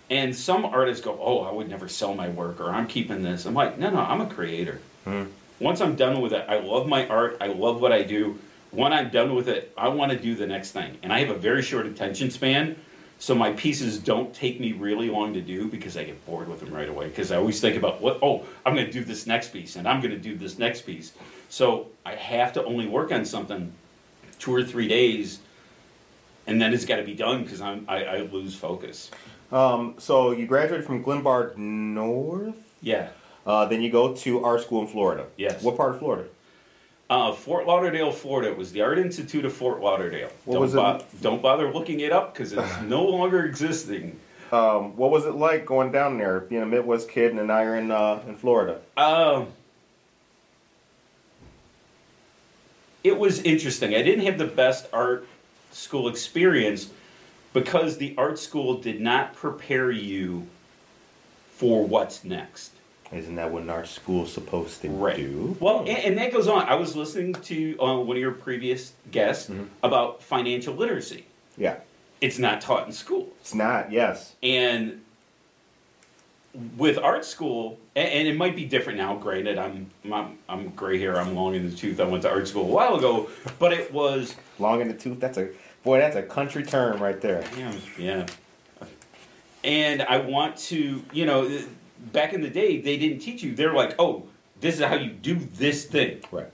[0.08, 3.44] And some artists go, oh, I would never sell my work or I'm keeping this.
[3.44, 4.80] I'm like, no, no, I'm a creator.
[5.04, 5.24] Hmm.
[5.58, 7.38] Once I'm done with it, I love my art.
[7.40, 8.38] I love what I do.
[8.70, 10.98] When I'm done with it, I want to do the next thing.
[11.02, 12.76] And I have a very short attention span,
[13.18, 16.60] so my pieces don't take me really long to do because I get bored with
[16.60, 17.08] them right away.
[17.08, 19.88] Because I always think about what, oh, I'm going to do this next piece and
[19.88, 21.12] I'm going to do this next piece.
[21.48, 23.72] So I have to only work on something
[24.38, 25.40] two or three days,
[26.46, 29.10] and then it's got to be done because I'm I, I lose focus.
[29.52, 32.56] Um, so you graduated from Glenbard North.
[32.82, 33.08] Yeah.
[33.46, 35.26] Uh, then you go to art school in Florida.
[35.36, 35.62] Yes.
[35.62, 36.28] What part of Florida?
[37.08, 38.50] Uh, Fort Lauderdale, Florida.
[38.50, 40.30] It was the Art Institute of Fort Lauderdale.
[40.44, 44.18] What don't, was it- bo- don't bother looking it up because it's no longer existing.
[44.52, 47.76] Um, what was it like going down there, being a Midwest kid, and now you're
[47.76, 48.80] in uh, in Florida?
[48.96, 49.48] Um,
[53.02, 53.94] it was interesting.
[53.94, 55.26] I didn't have the best art
[55.72, 56.90] school experience
[57.52, 60.46] because the art school did not prepare you
[61.50, 62.72] for what's next.
[63.12, 65.56] Isn't that what an art school's supposed to do?
[65.60, 66.66] Well, and, and that goes on.
[66.68, 69.64] I was listening to uh, one of your previous guests Mm-hmm.
[69.82, 71.26] about financial literacy.
[71.56, 71.76] Yeah,
[72.20, 73.28] It's not taught in school.
[73.40, 73.90] it's not.
[73.92, 74.34] Yes.
[74.42, 75.02] And
[76.76, 79.14] with art school, and, and it might be different now.
[79.16, 81.18] Granted, I'm I'm, I'm gray hair.
[81.20, 82.00] I'm long in the tooth.
[82.00, 85.20] I went to art school a while ago, but it was Long in the tooth.
[85.20, 85.48] That's a
[85.84, 85.98] boy.
[85.98, 87.44] That's a country term right there.
[87.58, 88.26] yeah, yeah.
[89.64, 91.60] And I want to, you know,
[92.12, 93.54] back in the day, they didn't teach you.
[93.54, 94.24] They're like, oh,
[94.60, 96.22] this is how you do this thing.
[96.30, 96.50] Right.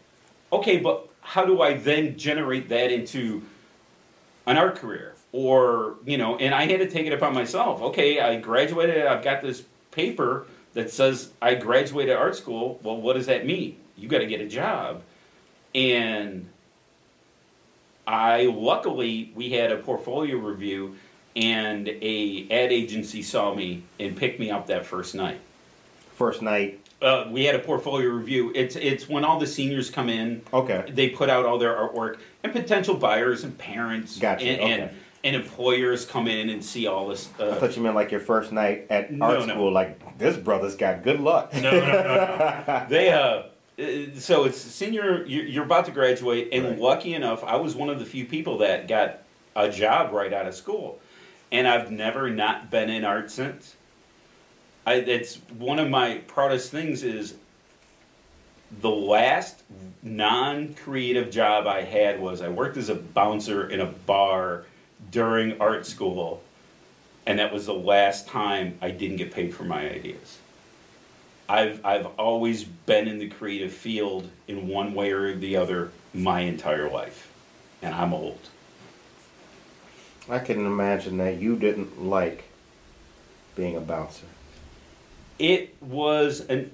[0.52, 3.42] okay, but how do I then generate that into
[4.46, 5.14] an art career?
[5.32, 7.80] Or, you know, and I had to take it upon myself.
[7.80, 12.80] Okay, I graduated, I've got this paper that says I graduated art school.
[12.82, 13.76] Well, what does that mean?
[13.96, 15.02] You got to get a job.
[15.74, 16.48] And
[18.06, 20.96] I luckily we had a portfolio review
[21.36, 25.40] and a ad agency saw me and picked me up that first night.
[26.16, 26.78] First night.
[27.00, 28.52] Uh, we had a portfolio review.
[28.54, 30.42] It's it's when all the seniors come in.
[30.52, 30.84] Okay.
[30.88, 34.72] They put out all their artwork, and potential buyers and parents Gotcha, and, okay.
[34.82, 34.90] and
[35.24, 37.28] and employers come in and see all this.
[37.40, 39.54] I Uh, thought you meant like your first night at No, art no.
[39.54, 39.72] school.
[39.72, 41.52] Like this brother's got good luck.
[41.54, 42.86] no, no, no, no.
[42.88, 43.18] They uh.
[43.18, 43.42] uh,
[44.16, 45.24] So it's senior.
[45.26, 46.78] You're you're about to graduate, and Right.
[46.78, 49.20] lucky enough, I was one of the few people that got
[49.56, 51.00] a job right out of school,
[51.52, 53.76] and I've never not been in art since.
[54.86, 57.34] I, it's one of my proudest things is
[58.80, 59.62] the last
[60.02, 64.64] non-creative job I had was I worked as a bouncer in a bar
[65.10, 66.42] during art school,
[67.26, 70.38] and that was the last time I didn't get paid for my ideas.
[71.48, 76.40] I've I've always been in the creative field in one way or the other my
[76.40, 77.30] entire life,
[77.82, 78.38] and I'm old.
[80.28, 82.44] I can imagine that you didn't like
[83.56, 84.26] being a bouncer.
[85.38, 86.70] it was an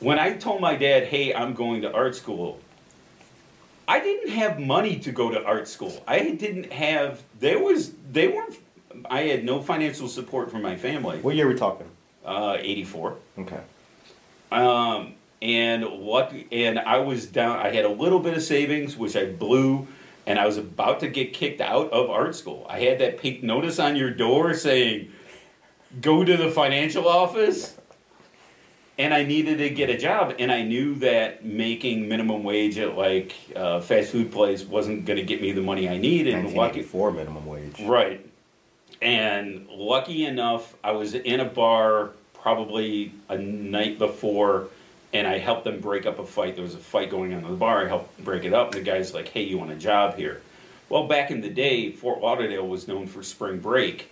[0.00, 2.58] when I told my dad, "Hey, I'm going to art school,"
[3.86, 6.02] I didn't have money to go to art school.
[6.08, 7.22] I didn't have.
[7.38, 7.92] There was.
[8.10, 8.56] They weren't.
[9.10, 11.18] I had no financial support from my family.
[11.20, 11.86] What year are we talking?
[12.24, 13.16] Uh, Eighty-four.
[13.38, 13.60] Okay.
[14.50, 16.32] Um, and what?
[16.50, 17.58] And I was down.
[17.58, 19.86] I had a little bit of savings, which I blew,
[20.26, 22.66] and I was about to get kicked out of art school.
[22.68, 25.10] I had that pink notice on your door saying,
[26.00, 27.76] "Go to the financial office."
[28.98, 32.98] And I needed to get a job, and I knew that making minimum wage at
[32.98, 36.34] like a fast food place wasn't going to get me the money I needed.
[36.34, 37.80] And lucky, 1984 minimum wage.
[37.80, 38.26] Right.
[39.00, 44.68] And lucky enough, I was in a bar probably a night before,
[45.12, 46.54] and I helped them break up a fight.
[46.54, 47.84] There was a fight going on in the bar.
[47.84, 50.40] I helped break it up, and the guy's like, "Hey, you want a job here?"
[50.88, 54.10] Well, back in the day, Fort Lauderdale was known for spring break,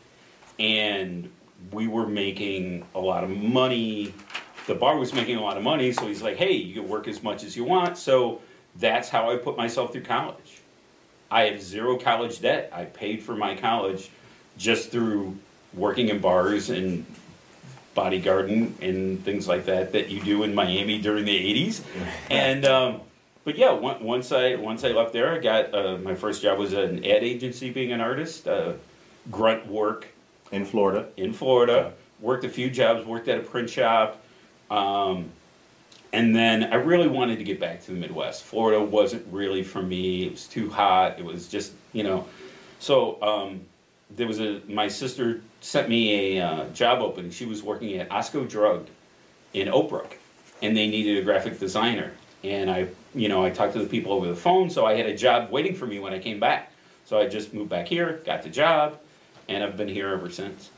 [0.59, 1.31] and
[1.73, 4.15] we were making a lot of money.
[4.67, 7.09] The bar was making a lot of money, so he's like, "Hey, you can work
[7.09, 8.41] as much as you want." So
[8.77, 10.61] that's how I put myself through college.
[11.31, 12.71] I have zero college debt.
[12.75, 14.11] I paid for my college
[14.57, 15.37] just through
[15.75, 17.05] working in bars and
[18.03, 21.37] bodyguarding and things like that that you do in Miami during the
[21.69, 21.83] '80s.
[22.31, 23.01] And um,
[23.45, 26.59] but yeah, on- once I once I left there, I got uh, my first job
[26.59, 28.73] was an ad agency, being an artist, uh,
[29.31, 30.07] grunt work
[30.53, 31.07] In Florida.
[31.17, 31.93] in Florida.
[32.21, 33.07] Worked a few jobs.
[33.07, 34.21] Worked at a print shop.
[34.71, 35.31] Um,
[36.13, 38.43] and then I really wanted to get back to the Midwest.
[38.43, 40.25] Florida wasn't really for me.
[40.27, 41.19] It was too hot.
[41.19, 42.27] It was just, you know.
[42.81, 43.61] So um,
[44.11, 47.31] there was a, my sister sent me a uh, job opening.
[47.31, 48.87] She was working at Osco Drug
[49.53, 50.17] in Oak Brook,
[50.63, 52.13] and they needed a graphic designer.
[52.45, 55.07] And I, you know, I talked to the people over the phone, so I had
[55.07, 56.73] a job waiting for me when I came back.
[57.05, 58.99] So I just moved back here, got the job,
[59.49, 60.71] and I've been here ever since.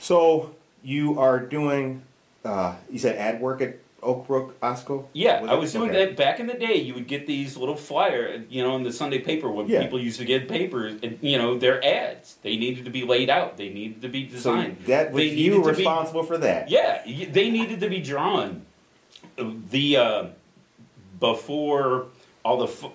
[0.00, 2.02] So you are doing,
[2.44, 5.06] uh, you said ad work at Oak Brook, Osco?
[5.12, 5.58] Yeah, Was I it?
[5.60, 6.04] was doing Okay.
[6.06, 6.74] that back in the day.
[6.74, 9.82] You would get these little flyer, you know, in the Sunday paper when Yeah.
[9.82, 10.94] people used to get papers.
[11.02, 12.36] And, you know, their ads.
[12.42, 13.56] They needed to be laid out.
[13.56, 14.76] They needed to be designed.
[14.82, 16.70] So that was They you to be- responsible for that.
[16.70, 18.62] Yeah, they needed to be drawn.
[19.36, 20.24] The uh,
[21.18, 22.06] before
[22.44, 22.88] all the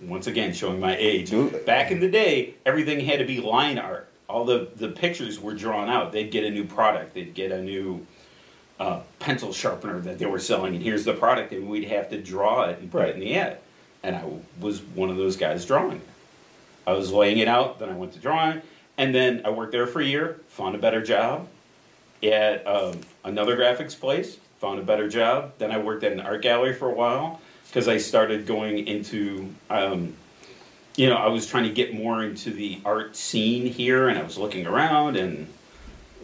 [0.00, 1.32] once again showing my age.
[1.64, 4.08] Back in the day, everything had to be line art.
[4.28, 6.12] All the the pictures were drawn out.
[6.12, 7.14] They'd get a new product.
[7.14, 8.06] They'd get a new
[8.78, 12.20] uh, pencil sharpener that they were selling, and here's the product, and we'd have to
[12.20, 13.08] draw it and put Right.
[13.10, 13.58] it in the ad.
[14.02, 14.22] And I
[14.60, 16.00] was one of those guys drawing.
[16.86, 18.62] I was laying it out, then I went to drawing,
[18.98, 21.48] and then I worked there for a year, found a better job
[22.22, 25.52] at um, another graphics place, found a better job.
[25.58, 29.52] Then I worked at an art gallery for a while because I started going into,
[29.68, 30.14] um,
[30.96, 34.22] you know, I was trying to get more into the art scene here, and I
[34.22, 35.48] was looking around, and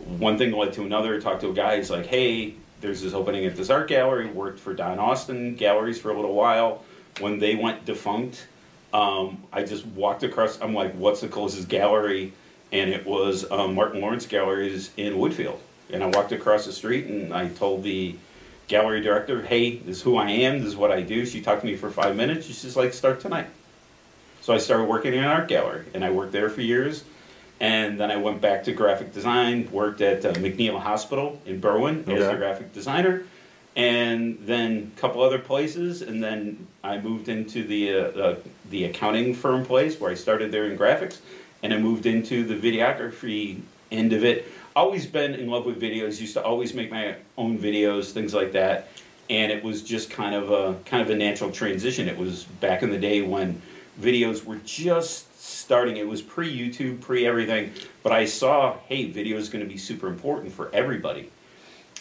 [0.06, 1.20] one thing led to another.
[1.20, 4.26] Talked to a guy, he's like, hey, there's this opening at this art gallery.
[4.26, 6.84] Worked for Don Austin Galleries for a little while.
[7.20, 8.46] When they went defunct,
[8.92, 10.60] um, I just walked across.
[10.60, 12.32] I'm like, what's the closest gallery?
[12.72, 15.58] And it was um, Martin Lawrence Galleries in Woodfield.
[15.90, 18.16] And I walked across the street and I told the
[18.66, 21.26] gallery director, hey, this is who I am, this is what I do.
[21.26, 22.46] She talked to me for five minutes.
[22.46, 23.48] She's like, start tonight.
[24.40, 27.04] So I started working in an art gallery and I worked there for years.
[27.62, 32.08] And then I went back to graphic design, worked at uh, MacNeal Hospital in Berwyn
[32.08, 33.22] as a graphic designer,
[33.76, 36.02] and then a couple other places.
[36.02, 40.50] And then I moved into the, uh, the, the accounting firm place where I started
[40.50, 41.20] there in graphics.
[41.62, 43.60] And I moved into the videography
[43.92, 44.48] end of it.
[44.74, 48.50] Always been in love with videos, used to always make my own videos, things like
[48.52, 48.88] that.
[49.30, 52.08] And it was just kind of a kind of a natural transition.
[52.08, 53.62] It was back in the day when
[54.00, 55.31] videos were just
[55.72, 55.96] starting.
[55.96, 57.72] It was pre YouTube, pre everything.
[58.02, 61.30] But I saw, hey, video is going to be super important for everybody.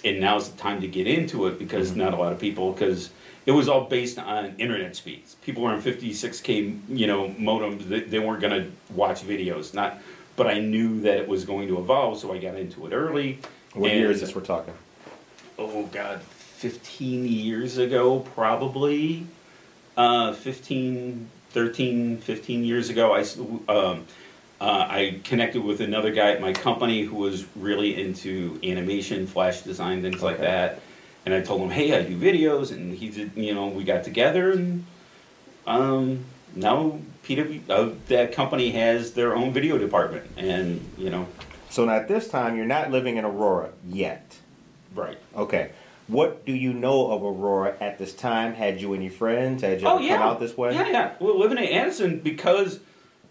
[0.04, 3.12] And now's the time to get into it because not a lot of people, because
[3.46, 5.36] it was all based on internet speeds.
[5.36, 7.88] People were on 56k, you know, modems.
[7.88, 9.74] They, they weren't going to watch videos.
[9.74, 10.00] Not,
[10.36, 13.40] but I knew that it was going to evolve, so I got into it early.
[13.74, 14.74] What year is this we're talking?
[15.60, 19.28] oh god 15 years ago probably
[19.96, 23.22] uh 15 13 15 years ago i
[23.72, 24.06] um,
[24.60, 29.62] uh, i connected with another guy at my company who was really into animation flash
[29.62, 30.80] design things like that
[31.26, 34.04] and i told him hey i do videos and he did you know we got
[34.04, 34.86] together and
[35.68, 36.24] um
[36.56, 41.28] now PW, uh, that company has their own video department and you know
[41.70, 44.38] So now at this time, you're not living in Aurora yet.
[44.94, 45.72] right Okay.
[46.08, 48.54] What do you know of Aurora at this time?
[48.54, 49.62] Had you any friends?
[49.62, 50.74] Had you Oh ever yeah, come out this way?
[50.74, 51.12] Yeah, yeah.
[51.20, 52.80] Well, living in Addison because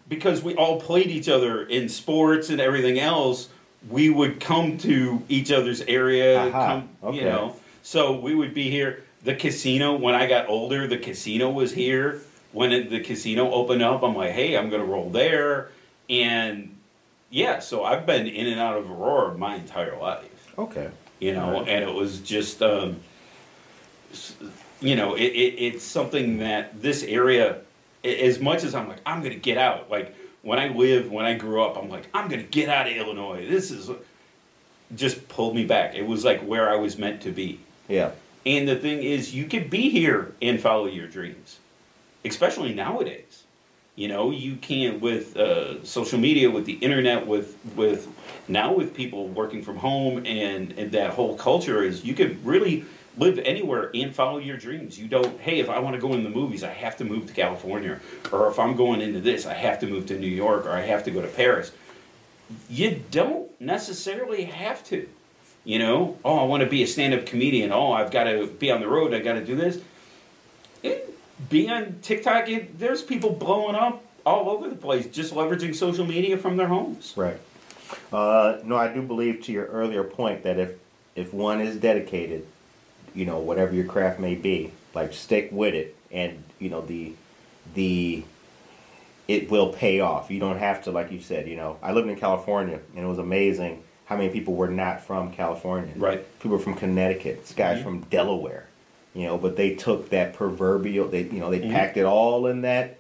[0.09, 3.49] because we all played each other in sports and everything else.
[3.89, 6.49] we would come to each other's area.
[6.49, 9.05] Aha, come, You know, so we would be here.
[9.25, 9.97] The casino.
[9.97, 12.23] When I got older, the casino was here.
[12.53, 15.71] When it, the casino opened up, I'm like, hey, I'm gonna roll there,
[16.09, 16.77] and
[17.31, 17.59] yeah.
[17.61, 20.91] So I've been in and out of Aurora my entire life Okay.
[21.21, 23.01] You know, and it was just, um,
[24.81, 27.59] you know, it, it, it's something that this area,
[28.03, 29.91] as much as I'm like, I'm gonna get out.
[29.91, 32.97] Like when I live, when I grew up, I'm like, I'm gonna get out of
[32.97, 33.47] Illinois.
[33.49, 33.91] This is
[34.97, 35.95] just pulled me back.
[35.95, 37.61] It was like where I was meant to be.
[37.89, 38.13] Yeah.
[38.47, 41.59] And the thing is, you could be here and follow your dreams,
[42.25, 43.40] especially nowadays.
[43.97, 48.09] You know, you can with uh, social media, with the internet, with with
[48.49, 52.85] now with people working from home, and and that whole culture is you can really
[53.19, 54.99] live anywhere and follow your dreams.
[54.99, 57.27] You don't, hey, if I want to go in the movies, I have to move
[57.27, 58.01] to California,
[58.33, 60.83] or if I'm going into this, I have to move to New York, or I
[60.83, 61.73] have to go to Paris.
[62.69, 65.09] You don't necessarily have to.
[65.65, 67.71] You know, oh, I want to be a stand-up comedian.
[67.71, 69.13] Oh, I've got to be on the road.
[69.13, 69.81] I got to do this.
[71.51, 72.49] It, be on TikTok.
[72.49, 76.69] It, there's people blowing up all over the place, just leveraging social media from their
[76.69, 77.15] homes.
[77.17, 77.39] Right.
[78.13, 80.73] Uh, no, I do believe to your earlier point that if
[81.17, 82.47] if one is dedicated,
[83.15, 87.13] you know, whatever your craft may be, like stick with it, and you know the
[87.75, 88.23] the
[89.27, 90.31] it will pay off.
[90.31, 91.49] You don't have to, like you said.
[91.49, 95.05] You know, I lived in California, and it was amazing how many people were not
[95.05, 95.93] from California.
[95.97, 96.25] Right.
[96.41, 97.85] People from Connecticut, this guys Mhm.
[97.85, 98.67] from Delaware.
[99.15, 101.09] You know, but they took that proverbial.
[101.09, 101.73] They you know they Mhm.
[101.73, 102.97] packed it all in that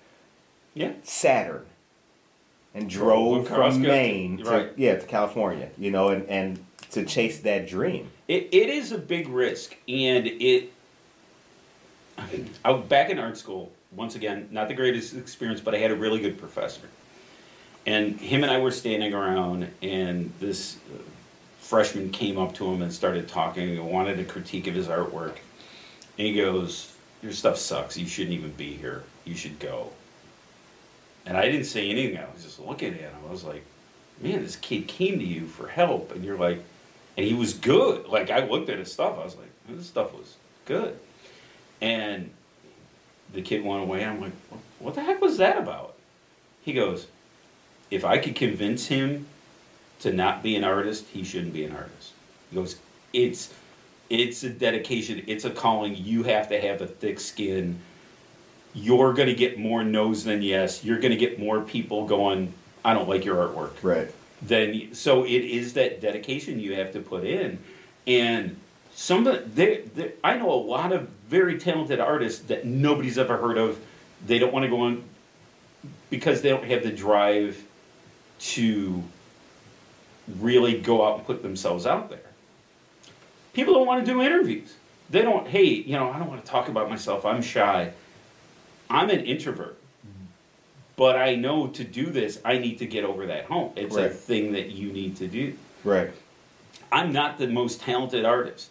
[0.74, 0.92] Yeah.
[1.04, 1.66] Saturn
[2.74, 4.68] and Drove across from Maine to right.
[4.76, 8.10] yeah to California, you know, and and to chase that dream.
[8.26, 10.72] It, it is a big risk, and it.
[12.64, 14.48] I was back in art school once again.
[14.50, 16.82] Not the greatest experience, but I had a really good professor,
[17.86, 20.98] and him and I were standing around, and this uh,
[21.60, 25.36] freshman came up to him and started talking and wanted a critique of his artwork,
[26.20, 27.96] and he goes, "Your stuff sucks.
[27.96, 29.04] You shouldn't even be here.
[29.24, 29.90] You should go."
[31.24, 32.18] And I didn't say anything.
[32.18, 33.12] I was just looking at him.
[33.26, 33.64] I was like,
[34.20, 36.62] "Man, this kid came to you for help, and you're like."
[37.16, 38.08] and he was good.
[38.08, 40.98] Like I looked at his stuff, I was like, this stuff was good.
[41.80, 42.30] And
[43.32, 44.04] the kid went away.
[44.04, 45.94] I'm like, what, what the heck was that about?
[46.62, 47.06] He goes,
[47.90, 49.26] if I could convince him
[50.00, 52.12] to not be an artist, he shouldn't be an artist.
[52.48, 52.76] He goes,
[53.12, 53.52] it's
[54.10, 55.96] it's a dedication, it's a calling.
[55.96, 57.78] You have to have a thick skin.
[58.74, 60.84] You're gonna get more no's than yes.
[60.84, 62.52] You're gonna get more people going,
[62.84, 64.08] I don't like your artwork Right.
[64.42, 67.58] then so it is that dedication you have to put in
[68.06, 68.56] and
[68.94, 73.36] some of they, they, i know a lot of very talented artists that nobody's ever
[73.36, 73.78] heard of
[74.26, 75.04] they don't want to go on
[76.08, 77.62] because they don't have the drive
[78.38, 79.02] to
[80.38, 82.29] really go out and put themselves out there
[83.52, 84.74] people don't want to do interviews
[85.10, 87.92] they don't hey you know i don't want to talk about myself i'm shy
[88.88, 89.76] i'm an introvert
[91.00, 93.72] but I know to do this, I need to get over that hump.
[93.76, 95.54] It's a thing that you need to do.
[95.82, 96.10] Right.
[96.92, 98.68] I'm not the most talented artist,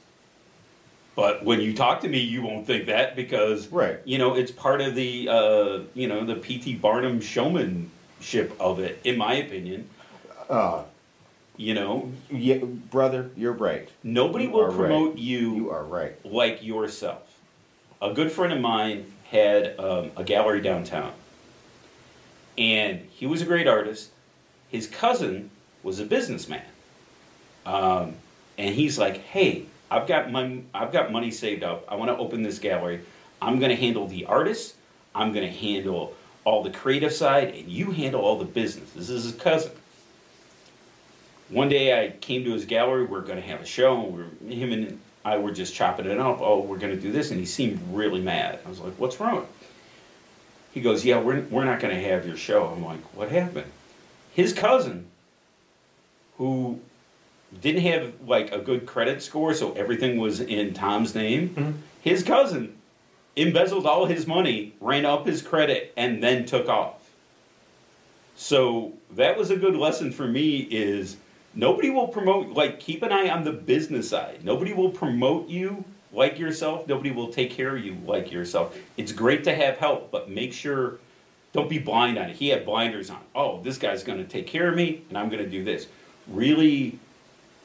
[1.16, 3.98] but when you talk to me, you won't think that because Right.
[4.06, 6.76] you know it's part of the uh, you know the P.T.
[6.76, 9.90] Barnum showmanship of it, in my opinion.
[10.48, 10.84] Uh,
[11.60, 13.90] You know, yeah, brother, you're right.
[14.02, 14.78] nobody You will are right.
[14.78, 16.16] promote You are right.
[16.26, 17.38] like yourself.
[18.02, 21.12] A good friend of mine had um, a gallery downtown,
[22.58, 24.12] and he was a great artist.
[24.70, 25.50] His cousin
[25.84, 26.64] was a businessman,
[27.66, 28.14] um,
[28.58, 30.64] and he's like, "Hey, I've got money.
[30.74, 31.84] I've got money saved up.
[31.90, 33.02] I want to open this gallery.
[33.42, 34.76] I'm going to handle the artists.
[35.14, 39.10] I'm going to handle all the creative side, and you handle all the business." This
[39.10, 39.74] is his cousin.
[41.50, 43.06] One day I came to his gallery.
[43.06, 44.04] We are going to have a show.
[44.06, 46.40] And we're, him and I were just chopping it up.
[46.42, 48.60] Oh, we're going to do this, and he seemed really mad.
[48.66, 49.48] I was like, "What's wrong?"
[50.74, 53.72] He goes, "Yeah, we're we're not going to have your show." I'm like, "What happened?"
[54.34, 55.08] His cousin,
[56.38, 56.80] who
[57.62, 61.50] didn't have like a good credit score, so everything was in Tom's name.
[61.50, 61.74] Mhm.
[62.02, 62.76] His cousin
[63.36, 67.10] embezzled all his money, ran up his credit, and then took off.
[68.36, 71.18] So that was a good lesson for me is
[71.54, 74.44] nobody will promote like keep an eye on the business side.
[74.44, 76.88] Nobody will promote you like yourself.
[76.88, 78.76] Nobody will take care of you like yourself.
[78.98, 80.98] It's great to have help, but make sure
[81.54, 82.36] don't be blind on it.
[82.36, 83.20] He had blinders on.
[83.36, 85.88] Oh, this guy's going to take care of me and I'm going to do this.
[86.28, 87.00] Really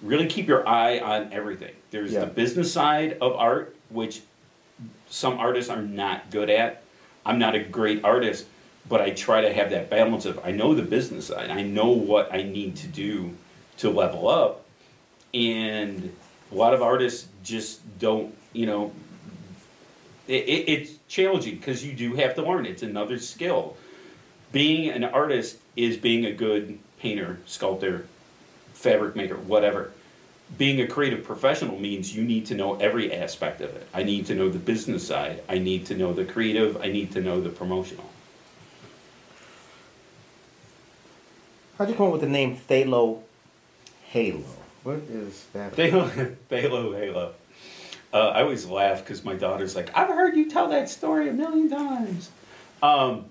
[0.02, 1.72] really keep your eye on everything.
[1.90, 2.20] There's Yeah.
[2.20, 4.20] the business side of art which
[5.08, 6.82] some artists are not good at.
[7.24, 8.44] I'm not a great artist,
[8.88, 11.50] but I try to have that balance of I know the business side.
[11.50, 13.34] I know what I need to do
[13.78, 14.64] to level up,
[15.32, 16.14] and
[16.50, 18.92] a lot of artists just don't, you know.
[20.26, 22.64] It, it, it's challenging because you do have to learn.
[22.64, 23.76] It's another skill.
[24.52, 28.06] Being an artist is being a good painter, sculptor,
[28.72, 29.92] fabric maker, whatever
[30.58, 33.86] being a creative professional means you need to know every aspect of it.
[33.92, 35.42] I need to know the business side.
[35.48, 36.80] I need to know the creative.
[36.80, 38.08] I need to know the promotional.
[41.78, 43.22] How'd you come up with the name Thalo
[44.14, 44.44] Halo?
[44.84, 45.74] What is that?
[45.76, 46.08] Halo,
[46.48, 47.34] Halo, Halo.
[48.12, 51.32] Uh, I always laugh because my daughter's like, I've heard you tell that story a
[51.32, 52.30] million times.
[52.80, 53.24] Um,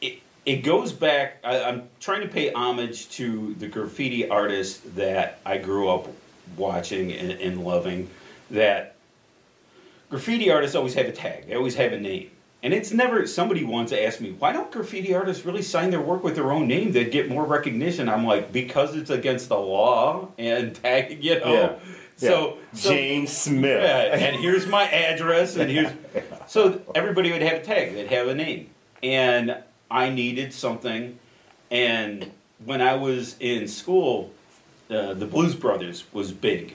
[0.00, 1.38] it goes back.
[1.42, 6.06] I, am trying to pay homage to the graffiti artists that I grew up
[6.56, 8.08] watching and, and, loving.
[8.52, 8.94] That
[10.10, 11.48] graffiti artists always have a tag.
[11.48, 12.30] They always have a name.
[12.66, 13.28] And it's never.
[13.28, 16.66] Somebody once asked me, "Why don't graffiti artists really sign their work with their own
[16.66, 16.90] name?
[16.90, 21.22] They'd get more recognition." I'm like, because it's against the law and tag.
[21.22, 21.52] You know.
[21.52, 21.78] Yeah.
[22.16, 22.80] So, yeah.
[22.80, 23.80] so, James Smith.
[23.80, 25.92] Yeah, and here's my address, and here's
[26.48, 27.94] so everybody would have a tag.
[27.94, 29.58] They'd have a name, and
[29.88, 31.20] I needed something,
[31.70, 32.32] and
[32.64, 34.32] when I was in school,
[34.90, 36.74] uh, the Blues Brothers was big,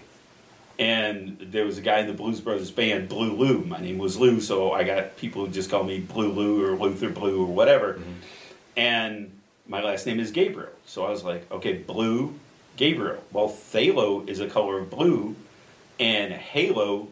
[0.81, 3.63] and there was a guy in the Blues Brothers band, Blue Lou.
[3.63, 6.75] My name was Lou, so I got people who just call me Blue Lou or
[6.75, 8.11] Luther Blue or whatever, mm-hmm.
[8.75, 9.31] and
[9.67, 10.71] my last name is Gabriel.
[10.87, 12.33] So I was like, okay, Blue
[12.77, 13.23] Gabriel.
[13.31, 15.35] Well, Thalo is a color of blue,
[15.99, 17.07] and halo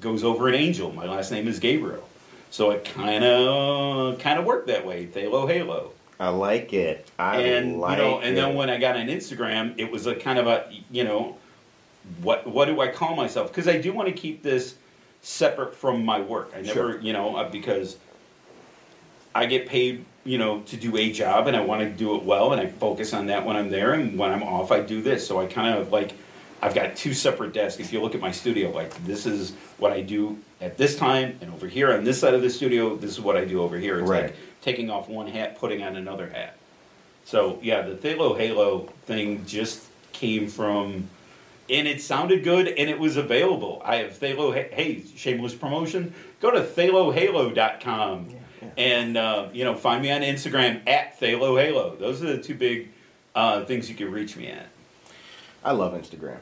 [0.00, 0.92] goes over an angel.
[0.92, 2.08] My last name is Gabriel.
[2.50, 5.06] So it kind of kind of worked that way.
[5.06, 5.90] Thalo Halo.
[6.20, 7.10] I like it.
[7.18, 8.40] I and like you know, and it.
[8.40, 11.36] then when I got on Instagram, it was a kind of a you know,
[12.22, 13.48] what what do I call myself?
[13.48, 14.76] Because I do want to keep this
[15.22, 16.52] separate from my work.
[16.54, 17.00] I never, sure.
[17.00, 17.96] you know, uh, because
[19.34, 22.22] I get paid, you know, to do a job, and I want to do it
[22.22, 25.02] well, and I focus on that when I'm there, and when I'm off, I do
[25.02, 25.26] this.
[25.26, 26.14] So I kind of like
[26.62, 27.80] I've got two separate desks.
[27.80, 31.38] If you look at my studio, like this is what I do at this time,
[31.40, 33.78] and over here on this side of the studio, this is what I do over
[33.78, 34.00] here.
[34.00, 34.22] It's right.
[34.24, 36.56] like taking off one hat, putting on another hat.
[37.24, 41.08] So yeah, the Thalo Halo thing just came from,
[41.68, 43.82] and it sounded good, and it was available.
[43.84, 44.54] I have Thalo.
[44.54, 46.14] Hey, shameless promotion.
[46.40, 48.28] Go to thalohalo.com.
[48.28, 48.68] Yeah, yeah.
[48.76, 51.96] And uh, you know, find me on Instagram at Thalo Halo.
[51.96, 52.90] Those are the two big
[53.34, 54.68] uh, things you can reach me at.
[55.64, 56.38] I love Instagram.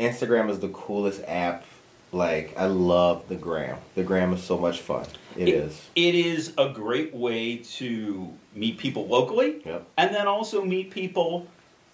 [0.00, 1.64] Instagram is the coolest app.
[2.12, 3.78] Like I love the gram.
[3.94, 5.06] The gram is so much fun.
[5.36, 5.82] It, it is.
[5.94, 9.86] It is a great way to meet people locally, yep.
[9.96, 11.46] and then also meet people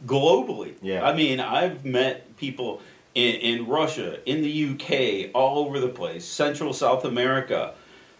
[0.06, 0.74] globally.
[0.82, 1.04] Yeah.
[1.04, 2.80] I mean, I've met people
[3.14, 7.74] in, in Russia, in the UK, all over the place, Central South America,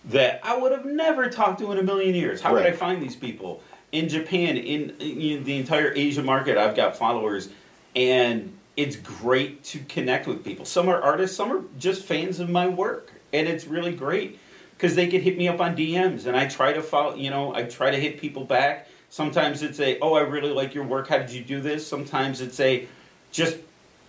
[0.07, 2.41] that I would have never talked to in a million years.
[2.41, 2.65] How right.
[2.65, 3.63] would I find these people?
[3.93, 7.51] In Japan, in, in the entire Asia market, I've got followers
[7.95, 10.65] and it's great to connect with people.
[10.65, 14.39] Some are artists, some are just fans of my work, and it's really great
[14.77, 17.15] because they could hit me up on DMs, and I try to follow.
[17.15, 18.89] You know, I try to hit people back.
[19.13, 21.09] Sometimes it's a, oh, I really like your work.
[21.09, 21.87] How did you do this?
[21.87, 22.87] Sometimes it's a,
[23.31, 23.59] just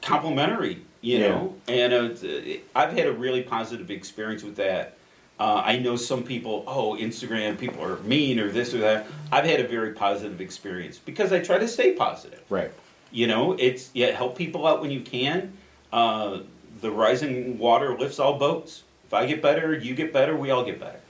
[0.01, 0.80] complimentary.
[1.01, 1.28] You yeah.
[1.28, 4.95] know, and uh, I've had a really positive experience with that.
[5.38, 9.06] Uh, I know some people, oh, Instagram people are mean or this or that.
[9.30, 12.41] I've had a very positive experience because I try to stay positive.
[12.49, 12.72] Right.
[13.12, 15.51] You know, it's yeah, help people out when you can.
[15.91, 16.43] Uh,
[16.80, 18.84] the rising water lifts all boats.
[19.06, 21.01] If I get better, you get better, we all get better.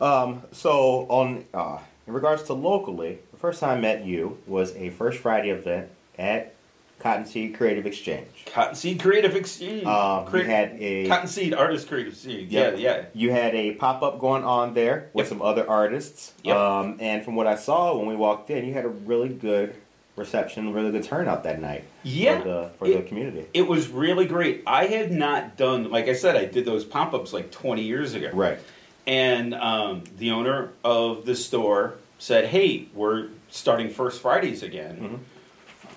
[0.00, 4.74] Um, so on uh, in regards to locally, the first time I met you was
[4.76, 5.88] a First Friday event
[6.18, 6.54] at
[7.00, 8.28] Cottonseed Creative Exchange.
[8.46, 9.84] Cottonseed Creative Exchange.
[9.84, 12.50] Um, Cre- you had a Cottonseed Artist Creative Exchange.
[12.50, 12.78] Yep.
[12.78, 13.04] Yeah, yeah.
[13.12, 15.28] You had a pop up going on there with yep.
[15.28, 16.32] some other artists.
[16.44, 16.56] Yep.
[16.56, 19.74] Um, and from what I saw when we walked in, you had a really good
[20.16, 21.84] reception, really good turnout that night.
[22.02, 23.46] Yeah, for the, for it, the community.
[23.52, 24.62] It was really great.
[24.66, 28.14] I had not done, like I said, I did those pop ups like 20 years
[28.14, 28.30] ago.
[28.32, 28.58] Right.
[29.06, 35.22] And um, the owner of the store said, "Hey, we're starting First Fridays again.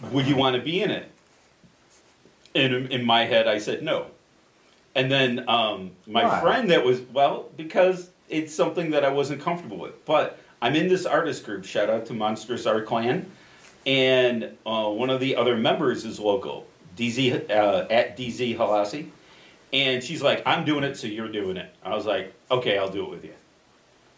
[0.02, 0.14] Mm-hmm.
[0.14, 1.12] Would you want to be in it?"
[2.56, 4.08] And in my head, I said no.
[4.96, 6.42] And then um, my Why?
[6.42, 10.40] friend that was well because it's something that I wasn't comfortable with, but.
[10.62, 11.64] I'm in this artist group.
[11.64, 13.32] Shout out to Monstrous Art Clan
[13.86, 19.10] and uh, one of the other members is local, DZ uh, at DZ Halasi,
[19.72, 22.90] and she's like, "I'm doing it, so you're doing it." I was like, "Okay, I'll
[22.90, 23.34] do it with you."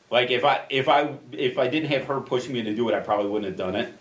[0.10, 2.96] Like if I if I if I didn't have her pushing me to do it,
[2.96, 3.94] I probably wouldn't have done it.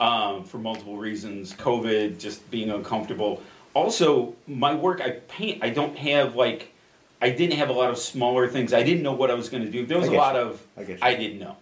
[0.00, 3.40] Um, for multiple reasons, COVID, just being uncomfortable.
[3.72, 5.62] Also, my work, I paint.
[5.62, 6.72] I don't have like,
[7.20, 8.72] I didn't have a lot of smaller things.
[8.72, 9.86] I didn't know what I was going to do.
[9.86, 10.40] There was a lot you.
[10.40, 11.56] of I, I didn't know,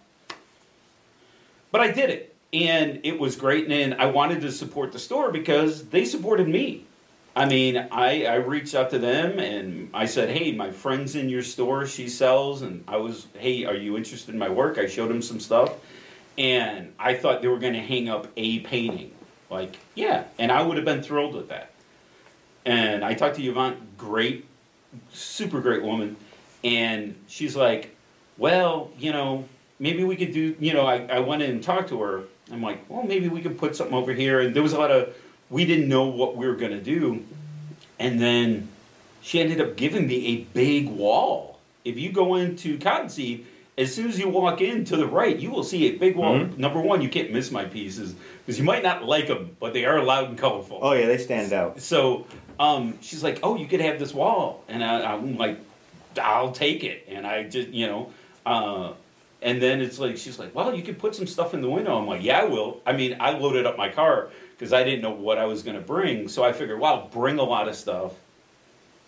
[1.71, 3.63] but I did it and it was great.
[3.63, 6.85] And then I wanted to support the store because they supported me.
[7.35, 11.29] I mean, I, I reached out to them and I said, hey, my friend's in
[11.29, 11.85] your store.
[11.85, 12.61] She sells.
[12.61, 14.77] And I was, hey, are you interested in my work?
[14.77, 15.75] I showed them some stuff.
[16.37, 19.11] And I thought they were going to hang up a painting.
[19.49, 20.25] Like, yeah.
[20.39, 21.71] And I would have been thrilled with that.
[22.65, 24.45] And I talked to Yvonne, great,
[25.13, 26.17] super great woman.
[26.63, 27.95] And she's like,
[28.37, 29.45] well, you know,
[29.79, 32.23] maybe we could do, you know, I, I went in and talked to her.
[32.51, 34.41] I'm like, well, maybe we could put something over here.
[34.41, 35.15] And there was a lot of,
[35.51, 37.23] we didn't know what we were going to do.
[37.99, 38.69] And then
[39.21, 41.59] she ended up giving me a big wall.
[41.85, 43.45] If you go into Cottonseed,
[43.77, 46.39] as soon as you walk in to the right, you will see a big wall.
[46.39, 46.57] Mhm.
[46.57, 49.85] Number one, you can't miss my pieces because you might not like them, but they
[49.85, 50.79] are loud and colorful.
[50.81, 51.79] Oh yeah, they stand out.
[51.79, 52.25] So
[52.59, 55.57] um, she's like, "Oh, you could have this wall," and I, I'm like,
[56.21, 58.11] "I'll take it." And I just, you know,
[58.45, 58.91] uh,
[59.41, 61.97] and then it's like she's like, "Well, you could put some stuff in the window."
[61.97, 64.29] I'm like, "Yeah, I will." I mean, I loaded up my car
[64.61, 67.07] because I didn't know what I was going to bring, so I figured, "Well, I'll
[67.07, 68.13] bring a lot of stuff,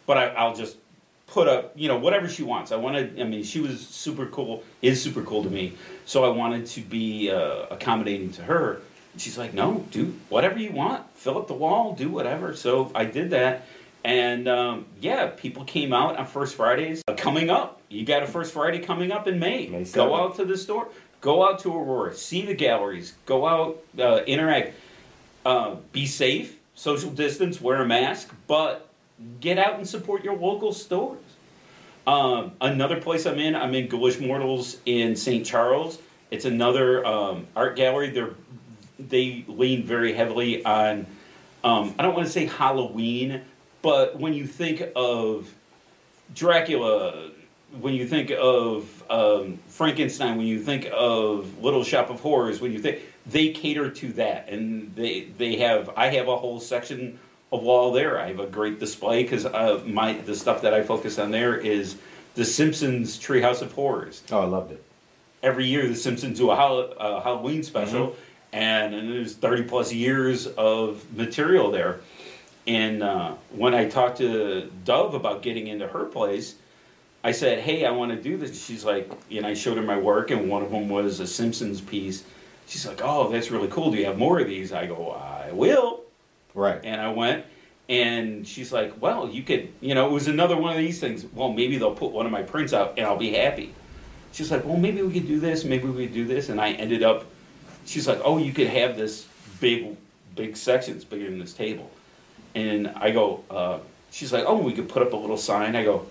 [0.08, 0.78] but I, I'll just."
[1.26, 2.72] Put up, you know, whatever she wants.
[2.72, 3.20] I wanted.
[3.20, 4.64] I mean, she was super cool.
[4.84, 5.74] Is super cool to me.
[6.06, 8.82] So I wanted to be uh, accommodating to her.
[9.14, 11.10] And she's like, no, do whatever you want.
[11.16, 12.56] Fill up the wall, do whatever.
[12.56, 13.66] So I did that.
[14.04, 17.02] And um, yeah, people came out on First Fridays.
[17.08, 19.68] Uh, coming up, you got a First Friday coming up in May.
[19.68, 20.90] May go out to the store,
[21.22, 24.74] go out to Aurora, see the galleries, go out, uh, interact,
[25.46, 28.90] uh, be safe, social distance, wear a mask, but
[29.40, 31.20] get out and support your local stores.
[32.06, 35.46] Um, another place I'm in, I'm in Ghoulish Mortals in St.
[35.46, 36.00] Charles.
[36.32, 38.10] It's another um, art gallery.
[38.10, 38.32] They're
[39.00, 41.06] they lean very heavily on.
[41.64, 43.42] Um, I don't want to say Halloween,
[43.82, 45.54] but when you think of
[46.34, 47.32] Dracula,
[47.80, 52.72] when you think of um, Frankenstein, when you think of Little Shop of Horrors, when
[52.72, 57.20] you think they cater to that, and they they have I have a whole section
[57.52, 58.20] of wall there.
[58.20, 61.56] I have a great display because uh, my the stuff that I focus on there
[61.58, 61.96] is
[62.36, 64.84] the Simpsons Treehouse of Horrors Oh, I loved it.
[65.44, 68.16] every year the Simpsons do a Hall- uh, Halloween special,
[68.52, 72.00] and, and there's 30 plus years of material there.
[72.66, 76.56] And uh, when I talked to Dove about getting into her place,
[77.24, 79.98] I said, "Hey, I want to do this." She's like, and I showed her my
[79.98, 82.24] work, and one of them was a Simpsons piece.
[82.74, 83.92] She's like, "Oh, that's really cool.
[83.92, 86.02] Do you have more of these?" I go, "I will."
[86.56, 86.80] Right.
[86.84, 87.46] And I went,
[87.88, 91.24] and she's like, "Well, you could, you know, it was another one of these things.
[91.36, 93.76] Well, maybe they'll put one of my prints out, and I'll be happy."
[94.32, 95.64] She's like, "Well, maybe we could do this.
[95.64, 97.26] Maybe we could do this." And I ended up.
[97.86, 99.28] She's like, "Oh, you could have this
[99.62, 99.96] big,
[100.36, 100.96] big section.
[100.96, 101.92] sections bigger than this table."
[102.56, 103.78] And I go, uh,
[104.10, 106.08] "She's like, oh, we could put up a little sign." I go,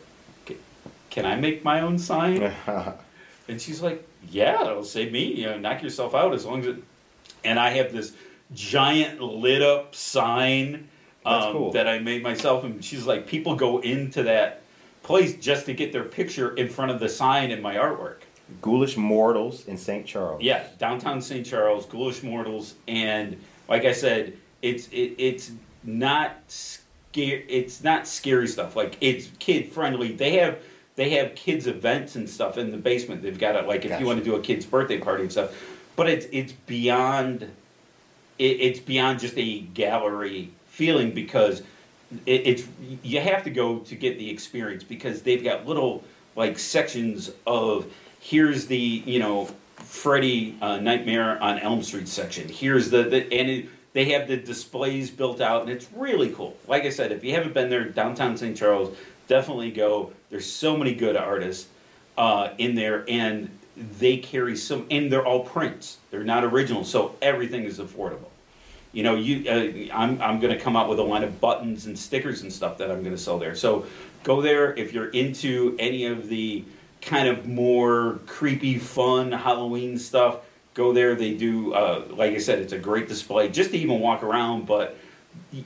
[1.10, 2.54] "Can I make my own sign?"
[3.48, 5.24] And she's like, "Yeah, it'll save me.
[5.24, 6.82] You know, knock yourself out as long as it."
[7.44, 8.12] And I have this
[8.54, 10.88] giant lit up sign
[11.24, 11.72] um, cool.
[11.72, 14.62] that I made myself, and she's like, people go into that
[15.02, 18.18] place just to get their picture in front of the sign in my artwork.
[18.60, 20.06] Ghoulish Mortals in St.
[20.06, 20.42] Charles.
[20.42, 21.46] Yeah, downtown St.
[21.46, 27.46] Charles, Ghoulish Mortals, and like I said, it's it, it's not scary.
[27.48, 28.76] it's not scary stuff.
[28.76, 30.12] Like it's kid friendly.
[30.12, 30.58] They have
[30.96, 33.22] they have kids events and stuff in the basement.
[33.22, 34.00] They've got it like if Gotcha.
[34.00, 35.54] you want to do a kid's birthday party and stuff.
[35.96, 37.42] But it's it's beyond
[38.38, 41.62] it, it's beyond just a gallery feeling because
[42.26, 42.64] it, it's
[43.02, 46.04] you have to go to get the experience because they've got little
[46.36, 47.86] like sections of
[48.20, 52.48] here's the you know Freddy uh, Nightmare on Elm Street section.
[52.48, 56.56] Here's the, the and it, they have the displays built out and it's really cool.
[56.66, 58.56] Like I said, if you haven't been there, downtown St.
[58.56, 60.12] Charles, definitely go.
[60.30, 61.68] There's so many good artists
[62.16, 63.50] uh, in there and
[63.98, 65.98] they carry some and they're all prints.
[66.10, 68.28] They're not original, so everything is affordable.
[68.92, 71.86] You know, you uh, I'm I'm going to come out with a line of buttons
[71.86, 73.54] and stickers and stuff that I'm going to sell there.
[73.54, 73.86] So
[74.22, 76.64] go there if you're into any of the
[77.00, 80.38] kind of more creepy, fun Halloween stuff.
[80.74, 81.14] Go there.
[81.14, 84.66] They do, uh, like I said, it's a great display just to even walk around.
[84.66, 84.96] But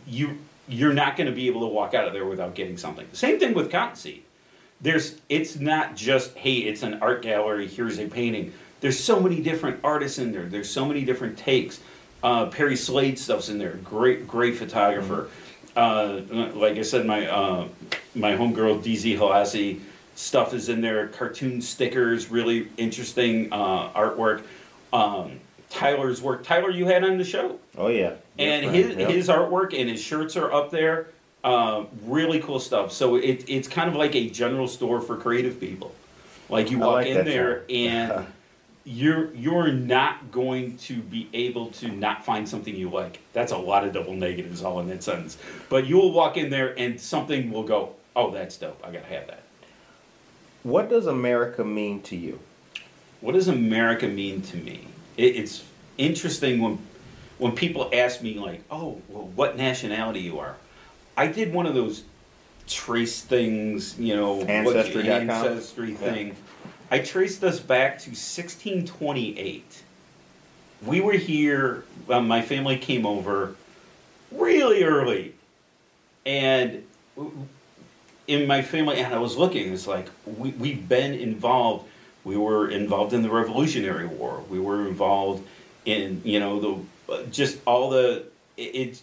[0.07, 0.38] you
[0.69, 3.07] you're not going to be able to walk out of there without getting something.
[3.12, 4.23] Same thing with Cottonseed.
[4.81, 7.67] There's it's not just hey, it's an art gallery.
[7.67, 8.53] Here's a painting.
[8.81, 10.47] There's so many different artists in there.
[10.47, 11.81] There's so many different takes.
[12.23, 13.77] Uh, Perry Slade stuff's in there.
[13.85, 15.31] Great, great photographer.
[15.75, 16.21] Uh,
[16.55, 17.69] like I said, my uh,
[18.14, 19.81] my homegirl DZ Halasi
[20.14, 21.09] stuff is in there.
[21.09, 24.43] Cartoon stickers, really interesting uh, artwork.
[24.93, 25.41] Um,
[25.71, 26.45] Tyler's work.
[26.45, 28.14] Tyler, you had on the show Oh yeah.
[28.39, 29.11] And his yep.
[29.11, 31.09] his artwork and his shirts are up there.
[31.45, 32.91] Uh, really cool stuff.
[32.93, 35.95] So it, it's kind of like a general store for creative people.
[36.49, 38.26] Like you walk like in there and
[38.84, 43.20] you're you're not going to be able to not find something you like.
[43.32, 45.39] That's a lot of double negatives all in that sentence.
[45.68, 48.80] But you will walk in there and something will go, oh, that's dope.
[48.84, 49.43] I gotta have that.
[50.62, 52.41] What does America mean to you?
[53.20, 54.87] What does America mean to me?
[55.16, 55.64] It, it's
[55.99, 56.78] interesting when
[57.39, 60.57] when people ask me like, oh, well, what nationality you are.
[61.16, 62.05] I did one of those
[62.66, 65.30] trace things, you know, what- Ancestry.com?
[65.30, 66.37] ancestry thing.
[66.91, 69.82] I traced us back to 1628.
[70.84, 71.84] We were here.
[72.09, 73.57] Uh, my family came over
[74.30, 75.34] really early,
[76.24, 76.84] and
[78.26, 79.72] in my family, and I was looking.
[79.72, 81.89] It's like we we've been involved.
[82.24, 84.43] We were involved in the Revolutionary War.
[84.49, 85.47] We were involved
[85.87, 86.78] in you know the
[87.30, 88.24] just all the
[88.57, 89.00] it.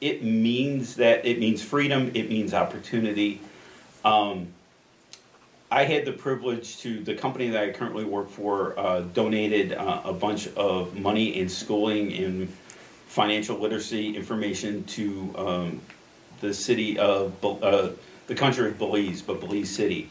[0.00, 2.10] it means that it means freedom.
[2.14, 3.40] It means opportunity.
[4.04, 4.48] Um,
[5.70, 10.00] I had the privilege to the company that I currently work for uh, donated uh,
[10.04, 12.48] a bunch of money in schooling and
[13.06, 15.80] financial literacy information to um,
[16.40, 17.90] the city of uh,
[18.28, 20.08] the country of Belize, but Belize City,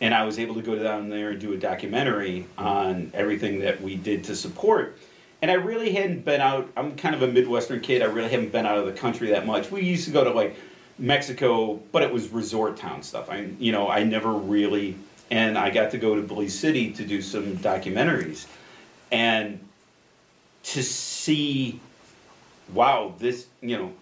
[0.00, 3.80] and I was able to go down there and do a documentary on everything that
[3.80, 4.98] we did to support.
[5.42, 6.70] And I really hadn't been out.
[6.76, 8.00] I'm kind of a Midwestern kid.
[8.00, 9.70] I really haven't been out of the country that much.
[9.70, 10.56] We used to go to like
[10.98, 13.28] Mexico, but it was resort town stuff.
[13.28, 14.96] I, you know, I never really,
[15.30, 18.46] and I got to go to Belize City to do some documentaries,
[19.10, 19.58] and
[20.62, 21.80] to see,
[22.72, 23.92] wow, this, you know,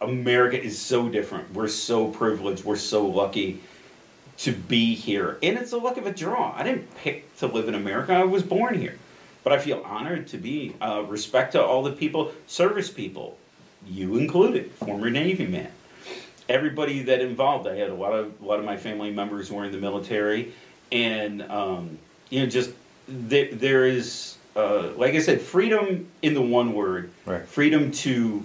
[0.00, 1.52] America is so different.
[1.54, 2.64] We're so privileged.
[2.64, 3.60] We're so lucky
[4.38, 6.52] to be here, and it's a luck of a draw.
[6.56, 8.14] I didn't pick to live in America.
[8.14, 8.98] I was born here,
[9.42, 10.74] but I feel honored to be.
[10.80, 13.38] Uh, respect to all the people, service people,
[13.86, 15.70] you included, former Navy man
[16.50, 17.68] everybody that involved.
[17.68, 20.52] I had a lot of a lot of my family members were in the military,
[20.92, 22.72] and um, you know, just
[23.08, 27.10] there, there is uh, like I said, freedom in the one word.
[27.24, 27.46] Right.
[27.46, 28.44] Freedom to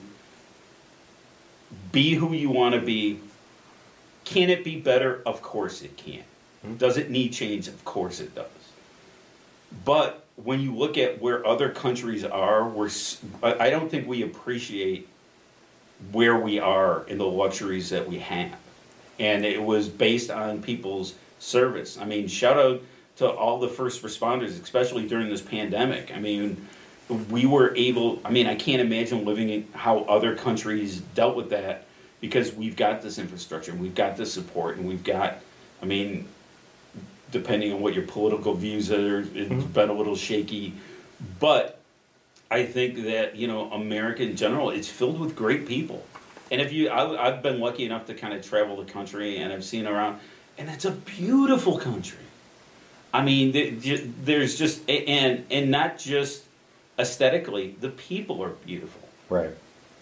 [1.91, 3.19] be who you want to be.
[4.23, 5.21] Can it be better?
[5.25, 6.23] Of course it can.
[6.77, 7.67] Does it need change?
[7.67, 8.47] Of course it does.
[9.83, 12.89] But when you look at where other countries are, we're,
[13.41, 15.07] I don't think we appreciate
[16.11, 18.57] where we are in the luxuries that we have.
[19.17, 21.97] And it was based on people's service.
[21.97, 22.81] I mean, shout out
[23.17, 26.11] to all the first responders, especially during this pandemic.
[26.13, 26.67] I mean,
[27.29, 31.49] we were able, I mean, I can't imagine living in how other countries dealt with
[31.51, 31.85] that
[32.19, 35.37] because we've got this infrastructure, and we've got this support, and we've got,
[35.81, 36.27] I mean,
[37.31, 39.61] depending on what your political views are, it's mm-hmm.
[39.71, 40.73] been a little shaky.
[41.39, 41.79] But
[42.51, 46.05] I think that you know America in general, it's filled with great people.
[46.51, 49.51] And if you, I, I've been lucky enough to kind of travel the country, and
[49.51, 50.19] I've seen around,
[50.57, 52.19] and it's a beautiful country.
[53.13, 53.51] I mean,
[54.23, 56.43] there's just and and not just
[56.99, 59.01] aesthetically, the people are beautiful.
[59.29, 59.51] Right.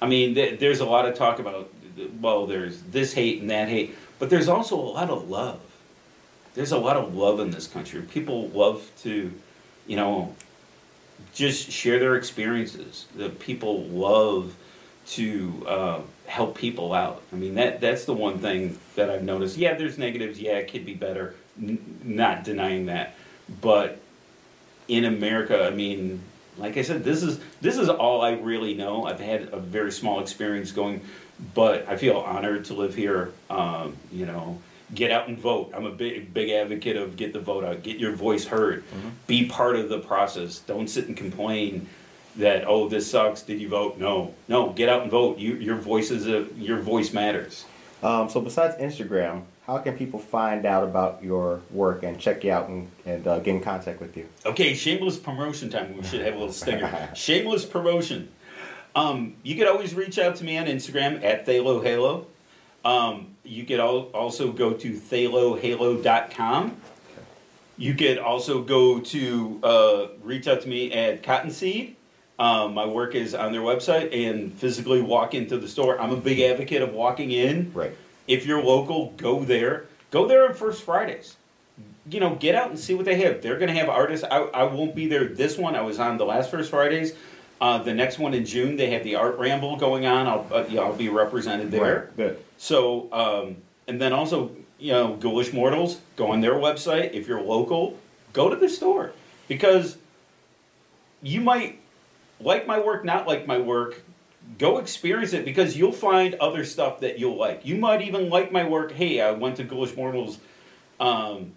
[0.01, 1.71] I mean, there's a lot of talk about,
[2.19, 5.61] well, there's this hate and that hate, but there's also a lot of love.
[6.53, 8.01] There's a lot of love in this country.
[8.01, 9.31] People love to,
[9.87, 10.35] you know,
[11.33, 13.07] just share their experiences.
[13.15, 14.55] The people love
[15.05, 17.21] to uh, help people out.
[17.31, 19.57] I mean, that that's the one thing that I've noticed.
[19.57, 20.39] Yeah, there's negatives.
[20.39, 21.35] Yeah, it could be better.
[21.61, 23.15] N- not denying that,
[23.61, 23.99] but
[24.87, 26.21] in America, I mean,
[26.57, 29.05] like I said, this is this is all I really know.
[29.05, 31.01] I've had a very small experience going,
[31.53, 33.31] but I feel honored to live here.
[33.49, 34.59] Um, you know,
[34.93, 35.71] get out and vote.
[35.73, 38.83] I'm a big big advocate of get the vote out, get your voice heard,
[39.27, 40.59] be part of the process.
[40.59, 41.87] Don't sit and complain
[42.35, 43.41] that oh this sucks.
[43.41, 43.97] Did you vote?
[43.97, 44.71] No, no.
[44.71, 45.37] Get out and vote.
[45.37, 47.65] You, your voice is a your voice matters.
[48.01, 52.51] Um, so besides Instagram, how can people find out about your work and check you
[52.51, 54.27] out and, and uh, get in contact with you?
[54.45, 55.95] Okay, shameless promotion time.
[55.95, 57.11] We should have a little stinger.
[57.15, 58.29] shameless promotion.
[58.95, 62.25] Um, you could always reach out to me on Instagram at ThaloHalo.
[62.83, 66.77] Um, you could al- also go to thalohalo.com.
[67.77, 71.95] You could also go to uh, reach out to me at Cottonseed.
[72.39, 75.99] Um, my work is on their website and physically walk into the store.
[75.99, 77.71] I'm a big advocate of walking in.
[77.73, 77.95] Right.
[78.27, 79.85] If you're local, go there.
[80.11, 81.35] Go there on First Fridays.
[82.09, 83.41] You know, get out and see what they have.
[83.41, 84.25] They're going to have artists.
[84.29, 85.75] I, I won't be there this one.
[85.75, 87.13] I was on the last First Fridays.
[87.61, 90.27] Uh, the next one in June, they have the art ramble going on.
[90.27, 92.09] I'll, uh, yeah, I'll be represented there.
[92.09, 92.17] Right.
[92.17, 92.43] Good.
[92.57, 97.13] So, um, and then also, you know, Ghoulish Mortals, go on their website.
[97.13, 97.97] If you're local,
[98.33, 99.13] go to the store
[99.47, 99.97] because
[101.21, 101.79] you might
[102.39, 104.01] like my work, not like my work.
[104.57, 107.65] Go experience it because you'll find other stuff that you'll like.
[107.65, 108.91] You might even like my work.
[108.91, 110.37] Hey, I went to Ghoulish Mortals
[110.99, 111.53] um,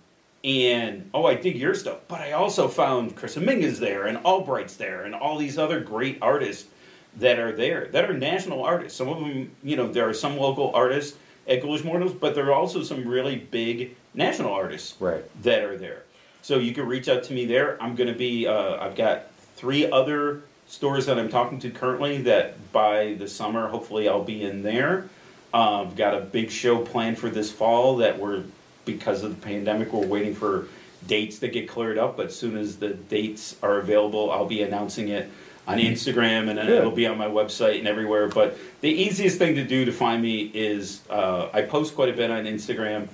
[0.47, 4.77] and oh, I dig your stuff, but I also found Chris Aminga's there, and Albright's
[4.77, 6.69] there, and all these other great artists
[7.17, 8.97] that are there that are national artists.
[8.97, 11.19] Some of them, you know, there are some local artists
[11.49, 15.25] at Ghoulish Mortals, but there are also some really big national artists Right.
[15.43, 16.05] that are there.
[16.43, 17.77] So you can reach out to me there.
[17.83, 18.47] I'm going to be.
[18.47, 22.19] Uh, I've got three other stores that I'm talking to currently.
[22.23, 25.09] That by the summer, hopefully, I'll be in there.
[25.53, 28.45] Uh, I've got a big show planned for this fall that we're
[28.87, 30.69] because of the pandemic, we're waiting for
[31.07, 32.17] dates that get cleared up.
[32.17, 35.31] But as soon as the dates are available, I'll be announcing it
[35.69, 38.29] on Instagram and then it'll be on my website and everywhere.
[38.29, 42.13] But the easiest thing to do to find me is uh, I post quite a
[42.13, 43.09] bit on Instagram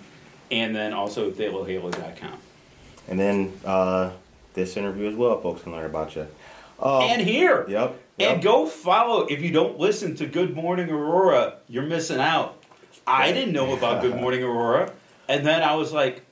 [0.50, 2.38] and then also at ThaloHalo.com.
[3.08, 4.12] And then uh,
[4.54, 6.26] this interview as well, folks can learn about you.
[6.78, 7.64] Um, and here.
[7.68, 7.98] Yep.
[8.18, 9.26] And go follow.
[9.26, 12.62] If you don't listen to Good Morning Aurora, you're missing out.
[13.06, 14.92] I didn't know about Good Morning Aurora.
[15.28, 16.22] And then I was like,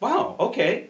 [0.00, 0.88] wow, okay.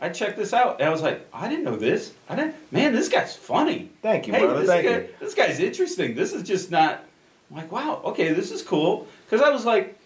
[0.00, 0.80] I checked this out.
[0.80, 2.12] And I was like, I didn't know this.
[2.28, 3.90] I didn't, man, this guy's funny.
[4.02, 4.60] Thank you, hey, brother.
[4.60, 5.08] This, Thank guy, you.
[5.20, 6.14] this guy's interesting.
[6.14, 7.04] This is just not,
[7.50, 9.06] I'm like, wow, okay, this is cool.
[9.26, 9.98] Because I was like,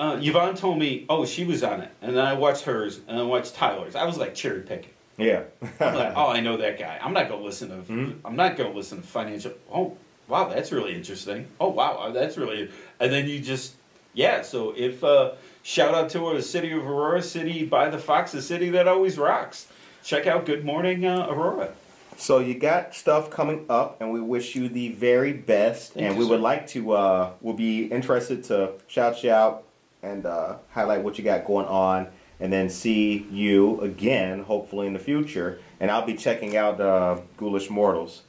[0.00, 1.90] uh, Yvonne told me, oh, she was on it.
[2.02, 3.94] And then I watched hers and I watched Tyler's.
[3.94, 4.90] I was like cherry picking.
[5.16, 5.44] Yeah.
[5.80, 6.98] I'm like, oh, I know that guy.
[7.02, 7.90] I'm not gonna listen to.
[7.92, 8.16] Mhm.
[8.24, 9.52] I'm not gonna listen to financial.
[9.72, 9.96] Oh,
[10.28, 11.46] wow, that's really interesting.
[11.60, 12.70] Oh, wow, that's really.
[13.00, 13.76] And then you just,
[14.16, 14.42] yeah.
[14.42, 18.42] So if uh, shout out to the city of Aurora, city by the Fox, the
[18.42, 19.68] city that always rocks.
[20.02, 21.70] Check out Good Morning uh, Aurora.
[22.16, 25.92] So you got stuff coming up, and we wish you the very best.
[25.92, 26.30] Thank and we sir.
[26.30, 29.64] would like to, uh, we'll be interested to shout you out
[30.02, 32.08] and uh, highlight what you got going on,
[32.40, 35.58] and then see you again, hopefully in the future.
[35.78, 38.22] And I'll be checking out uh, Ghoulish Mortals.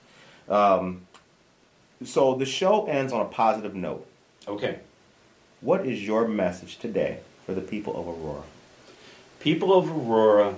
[0.49, 1.07] Um,
[2.03, 4.05] so the show ends on a positive note.
[4.47, 4.79] Okay,
[5.61, 8.43] What is your message today for the people of Aurora?
[9.39, 10.55] people of Aurora.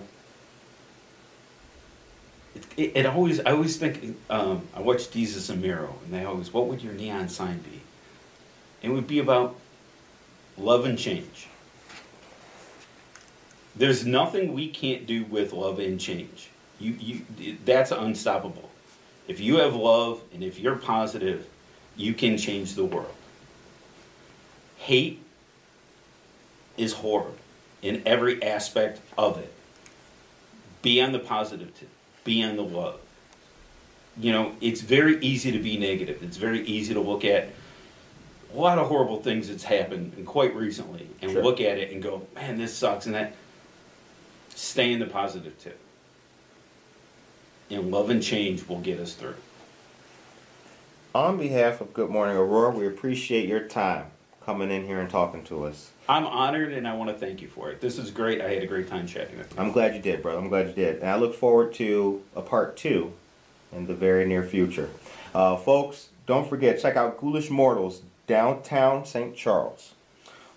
[2.56, 4.18] It, it, it always, I always think.
[4.30, 7.82] Um, I watch Jesus and Miro, and they always, what would your neon sign be?
[8.82, 9.56] It would be about
[10.58, 11.48] love and change.
[13.76, 16.50] There's nothing we can't do with love and change.
[16.80, 16.94] You,
[17.38, 18.70] you, that's unstoppable.
[19.28, 21.48] If you have love and if you're positive,
[21.96, 23.14] you can change the world.
[24.80, 25.22] Hate
[26.78, 27.36] is horrible
[27.82, 29.54] in every aspect of it.
[30.82, 31.90] Be on the positive tip.
[32.24, 33.00] Be on the love.
[34.18, 36.24] You know, it's very easy to be negative.
[36.24, 37.50] It's very easy to look at
[38.54, 41.44] a lot of horrible things that's happened and quite recently and Sure.
[41.44, 43.36] look at it and go, man, this sucks and that.
[44.56, 45.78] Stay in the positive tip.
[47.70, 49.36] And love and change will get us through.
[51.14, 54.06] On behalf of Good Morning Aurora, we appreciate your time
[54.46, 55.92] coming in here and talking to us.
[56.08, 57.82] I'm honored and I want to thank you for it.
[57.82, 58.42] This is great.
[58.42, 59.62] I had a great time chatting with you.
[59.62, 60.40] I'm glad you did, brother.
[60.40, 61.00] I'm glad you did.
[61.02, 63.14] And I look forward to a part two
[63.72, 64.90] in the very near future.
[65.36, 69.36] Uh, folks, don't forget, check out Ghoulish Mortals, downtown St.
[69.36, 69.94] Charles.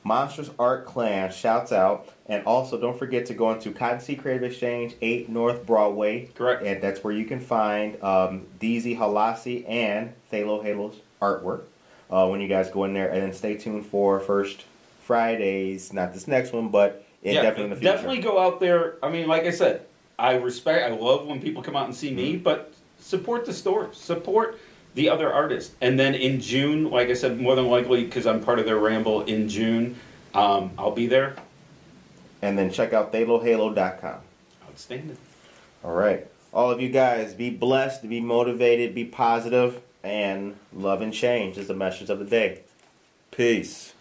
[0.05, 2.09] Monsters Art Clan shouts out.
[2.27, 6.27] And also, don't forget to go into Cottonseed Creative Exchange, 8 North Broadway.
[6.35, 6.63] Correct.
[6.63, 11.65] And that's where you can find um, DZ Halasi and Thalo Halo's artwork
[12.13, 13.09] uh, when you guys go in there.
[13.11, 14.65] And then stay tuned for First
[15.03, 17.93] Fridays, not this next one, but in, definitely in the future.
[17.93, 18.97] Definitely go out there.
[19.03, 19.87] I mean, like I said,
[20.19, 22.43] I respect, I love when people come out and see me, Mm-hmm.
[22.45, 24.61] but support the store, support
[24.95, 25.75] the other artists.
[25.81, 28.79] And then in June, like I said, more than likely, because I'm part of their
[28.79, 29.97] ramble in June,
[30.35, 31.35] um, I'll be there.
[32.43, 34.17] And then check out ThaloHalo.com.
[34.69, 35.17] Outstanding.
[35.85, 36.27] All right.
[36.53, 41.69] All of you guys, be blessed, be motivated, be positive, and love and change is
[41.69, 42.63] the message of the day.
[43.31, 43.92] Peace.